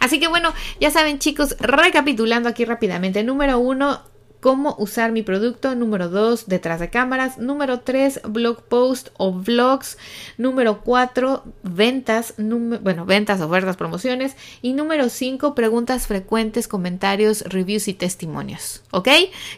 Así 0.00 0.18
que 0.20 0.28
bueno, 0.28 0.52
ya 0.80 0.90
saben 0.90 1.18
chicos, 1.18 1.56
recapitulando 1.58 2.48
aquí 2.48 2.64
rápidamente. 2.64 3.22
Número 3.22 3.58
uno, 3.58 4.02
cómo 4.42 4.76
usar 4.78 5.12
mi 5.12 5.22
producto. 5.22 5.74
Número 5.76 6.08
2, 6.08 6.48
detrás 6.48 6.80
de 6.80 6.90
cámaras. 6.90 7.38
Número 7.38 7.78
3, 7.80 8.22
blog 8.28 8.64
post 8.64 9.10
o 9.16 9.32
vlogs. 9.32 9.96
Número 10.36 10.80
4, 10.80 11.44
ventas. 11.62 12.34
bueno, 12.36 13.06
ventas, 13.06 13.40
ofertas, 13.40 13.76
promociones. 13.76 14.34
Y 14.60 14.72
número 14.72 15.08
5, 15.08 15.54
preguntas 15.54 16.08
frecuentes, 16.08 16.66
comentarios, 16.66 17.42
reviews 17.42 17.86
y 17.86 17.94
testimonios. 17.94 18.82
¿Ok? 18.90 19.08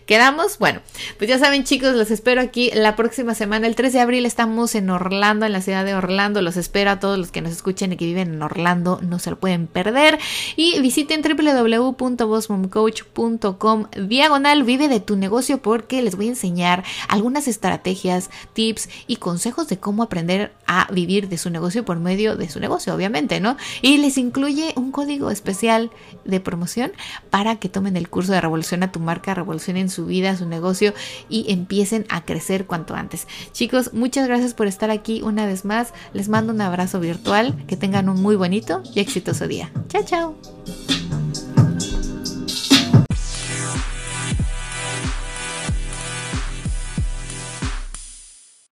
¿Quedamos? 0.05 0.59
Bueno, 0.59 0.83
pues 1.17 1.31
ya 1.31 1.39
saben 1.39 1.65
chicos, 1.65 1.95
los 1.95 2.11
espero 2.11 2.43
aquí 2.43 2.71
la 2.75 2.95
próxima 2.95 3.35
semana. 3.35 3.67
El 3.67 3.77
3 3.77 3.95
de 3.95 4.01
abril 4.01 4.27
estamos 4.27 4.75
en 4.75 4.91
Orlando, 4.91 5.47
en 5.47 5.53
la 5.53 5.63
ciudad 5.63 5.87
de 5.87 5.95
Orlando. 5.95 6.43
Los 6.43 6.59
espero 6.59 6.91
a 6.91 7.01
todos 7.01 7.19
los 7.19 7.31
que 7.31 7.41
nos 7.41 7.53
escuchen 7.53 7.95
y 7.95 7.97
que 7.97 8.05
viven 8.05 8.35
en 8.35 8.43
Orlando. 8.43 9.01
No 9.03 9.19
se 9.19 9.31
lo 9.31 9.41
pueden 9.41 9.67
perder. 9.67 10.19
Y 10.57 10.79
visiten 10.81 11.23
www.bossmomcoach.com 11.23 13.87
diagonal 13.97 14.63
vive 14.77 14.89
de 14.89 15.01
tu 15.01 15.17
negocio 15.17 15.63
porque 15.63 16.03
les 16.03 16.17
voy 16.17 16.27
a 16.27 16.31
enseñar 16.31 16.85
algunas 17.09 17.47
estrategias, 17.47 18.31
tips 18.53 18.89
y 19.07 19.17
consejos 19.17 19.69
de 19.69 19.79
cómo 19.79 20.03
aprender 20.03 20.53
a 20.67 20.89
vivir 20.93 21.29
de 21.29 21.39
su 21.39 21.51
negocio 21.51 21.85
por 21.85 21.99
medio 21.99 22.37
de 22.37 22.49
su 22.49 22.59
negocio, 22.59 22.95
obviamente, 22.95 23.41
¿no? 23.41 23.57
Y 23.83 23.99
les 23.99 24.19
incluye 24.19 24.73
un 24.77 24.91
código 24.91 25.31
especial 25.31 25.91
de 26.25 26.41
promoción 26.41 26.93
para 27.31 27.57
que 27.57 27.69
tomen 27.69 27.97
el 27.97 28.09
curso 28.09 28.33
de 28.33 28.41
Revolución 28.41 28.83
a 28.83 28.91
tu 28.91 28.99
marca, 29.01 29.35
revolucionen 29.35 29.89
su 29.89 30.07
vida, 30.07 30.37
su 30.37 30.47
negocio 30.47 30.93
y 31.29 31.53
empiecen 31.53 32.05
a 32.09 32.25
crecer 32.25 32.67
cuanto 32.67 32.95
antes. 32.95 33.27
Chicos, 33.53 33.93
muchas 33.93 34.27
gracias 34.27 34.55
por 34.55 34.67
estar 34.67 34.91
aquí 34.91 35.23
una 35.23 35.47
vez 35.47 35.65
más. 35.65 35.93
Les 36.13 36.29
mando 36.29 36.53
un 36.53 36.61
abrazo 36.61 37.01
virtual. 37.01 37.65
Que 37.67 37.77
tengan 37.77 38.09
un 38.09 38.21
muy 38.21 38.37
bonito 38.37 38.83
y 38.95 39.01
exitoso 39.01 39.47
día. 39.47 39.71
Chao, 39.89 40.05
chao. 40.05 41.04